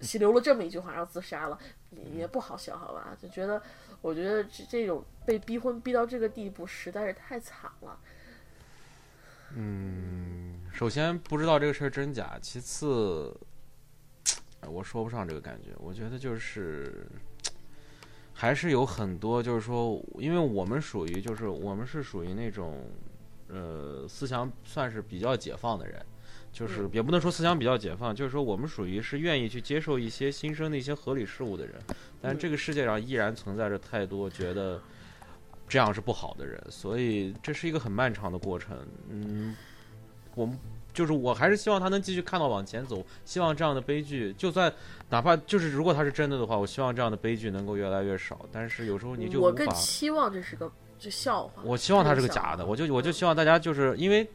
[0.00, 1.58] 写 留了这么一句话，然后自杀了，
[1.90, 3.16] 也也不好笑，好吧？
[3.20, 3.62] 就觉得，
[4.02, 7.98] 我觉得这这种被逼婚逼到这个地步，实在是太惨了。
[9.56, 13.34] 嗯首先不知道这个事儿真假，其次，
[14.60, 15.70] 哎我说不上这个感觉。
[15.78, 17.06] 我觉得就是
[18.32, 22.88] 还是有很多，就是说，因为我们属于就是我们是属于那种
[23.48, 26.06] 呃思想算是比较解放的人。
[26.52, 31.74] 就是嗯也不能说思想比较解放，就是说我们属于是愿意去接受一些新生的一些合理事物的人，
[32.20, 34.82] 但嗯这个世界上依然存在着太多觉得
[35.68, 38.76] 这样是不好的人，所以这是一个很漫长的过程。
[39.08, 39.54] 嗯，
[40.34, 40.58] 我们
[40.92, 44.72] 就是我还是希望他能继续看到往前走，希望这样的悲剧，就算
[45.08, 48.44] 哪怕就是如果他是真的的话，我希望这样的悲剧能够越来越少。
[48.50, 51.62] 但是有时候你就我更期望这是个这笑话。
[51.64, 54.28] 我希望它是个假的，我就我就希望大家就是因为。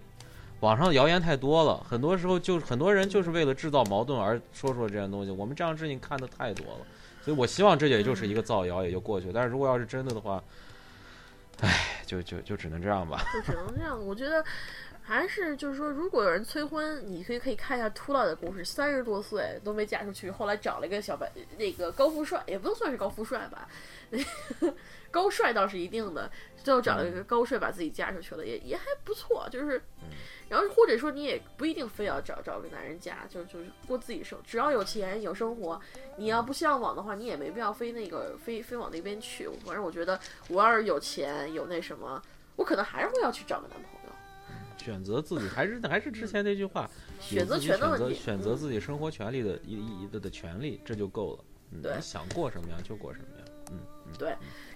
[0.62, 5.30] 网上的谣言太多了，很多时候就是很多人就是为了制造矛盾而说出了这件东西。
[5.30, 6.80] 我们这样事情看的太多了，
[7.22, 9.34] 所以我希望这也就是一个造谣，也就过去了。
[9.34, 10.44] 但是如果要是真的的话，
[11.60, 13.22] 唉，就就就只能这样吧。
[13.34, 14.04] 就只能这样。
[14.04, 14.44] 我觉得
[15.04, 23.68] 还是就是说，如果有人催婚，你可以可以看一下秃老的故事，三十多岁都没嫁出去，后来找了一个小白那个高富帅，也不能算是高富帅吧，
[25.12, 26.32] 高帅倒是一定的，
[26.64, 29.84] 最后找了一个高帅把自己嫁出去了，也也还不错，就是。
[30.48, 35.80] 然后或者说你也不一定非要找找个男人嫁，就就是过自己生，只要有钱有生活，
[36.18, 39.50] 你要不向往的话，你也没必要非那个非非往那边去。
[39.66, 42.22] 反正我觉得，我要是有钱有那什么，
[42.56, 44.16] 我可能还是会要去找个男朋友。
[44.78, 46.88] 选择自己还是还是之前那句话，
[47.32, 51.44] 有选择权的问题选择选择自己生活权利的一一一的的权利，这就够了。
[51.72, 53.48] 嗯，对你想过什么样就过什么样。
[53.72, 54.36] 嗯嗯，对，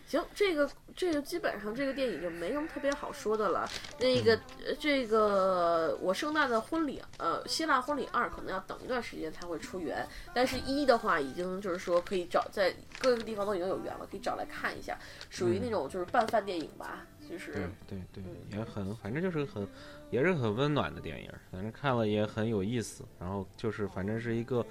[0.09, 3.69] 行，这个这个基本上这个电影就没什么特别好说的了。
[3.99, 4.33] 那个
[4.65, 10.03] 呃这个我圣诞的婚礼，呃，希腊婚礼二可能要等一段时间才会出源，
[10.33, 14.97] 但是一的话已经就是说可以找在各个地方都已经有源了，可以找来看一下，
[15.29, 17.53] 属于那种就是拌饭电影吧，就是
[17.87, 19.67] 对对对，也很反正就是很
[20.09, 23.03] 也是很温暖的电影，反正看了也很有意思。
[23.19, 24.65] 然后就是反正是一个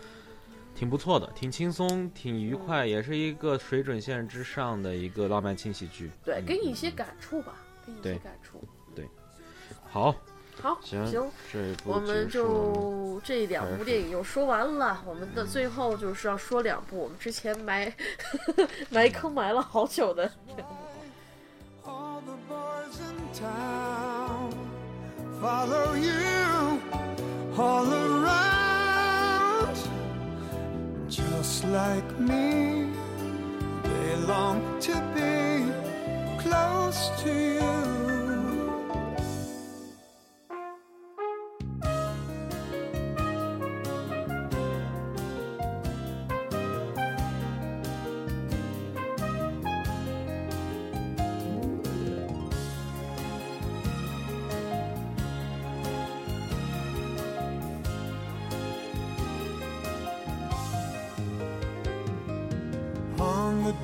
[0.79, 6.09] 挺不错的，挺轻松，挺愉快，也是一个水准线之上的一个浪漫轻喜剧。
[6.25, 7.55] 对，嗯给你一些感触吧，
[7.85, 8.63] 给你一些对感触。
[8.95, 9.05] 对
[9.91, 10.15] 好，
[10.63, 17.93] 好，行行，这一部我们就这两部电影又说完了，我们的最后就是要说两部我们之前埋
[18.89, 20.77] 埋坑埋了好久的两部。
[31.39, 32.91] Just like me,
[33.85, 35.71] they long to be
[36.43, 38.18] close to you.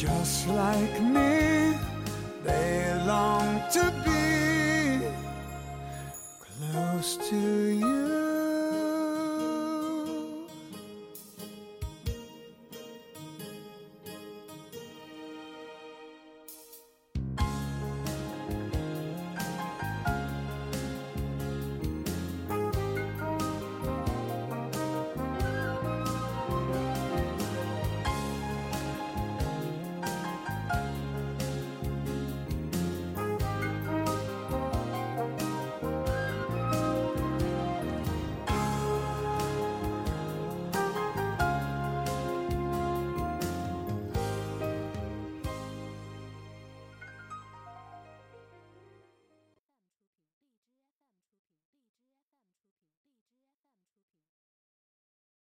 [0.00, 1.39] Just like me,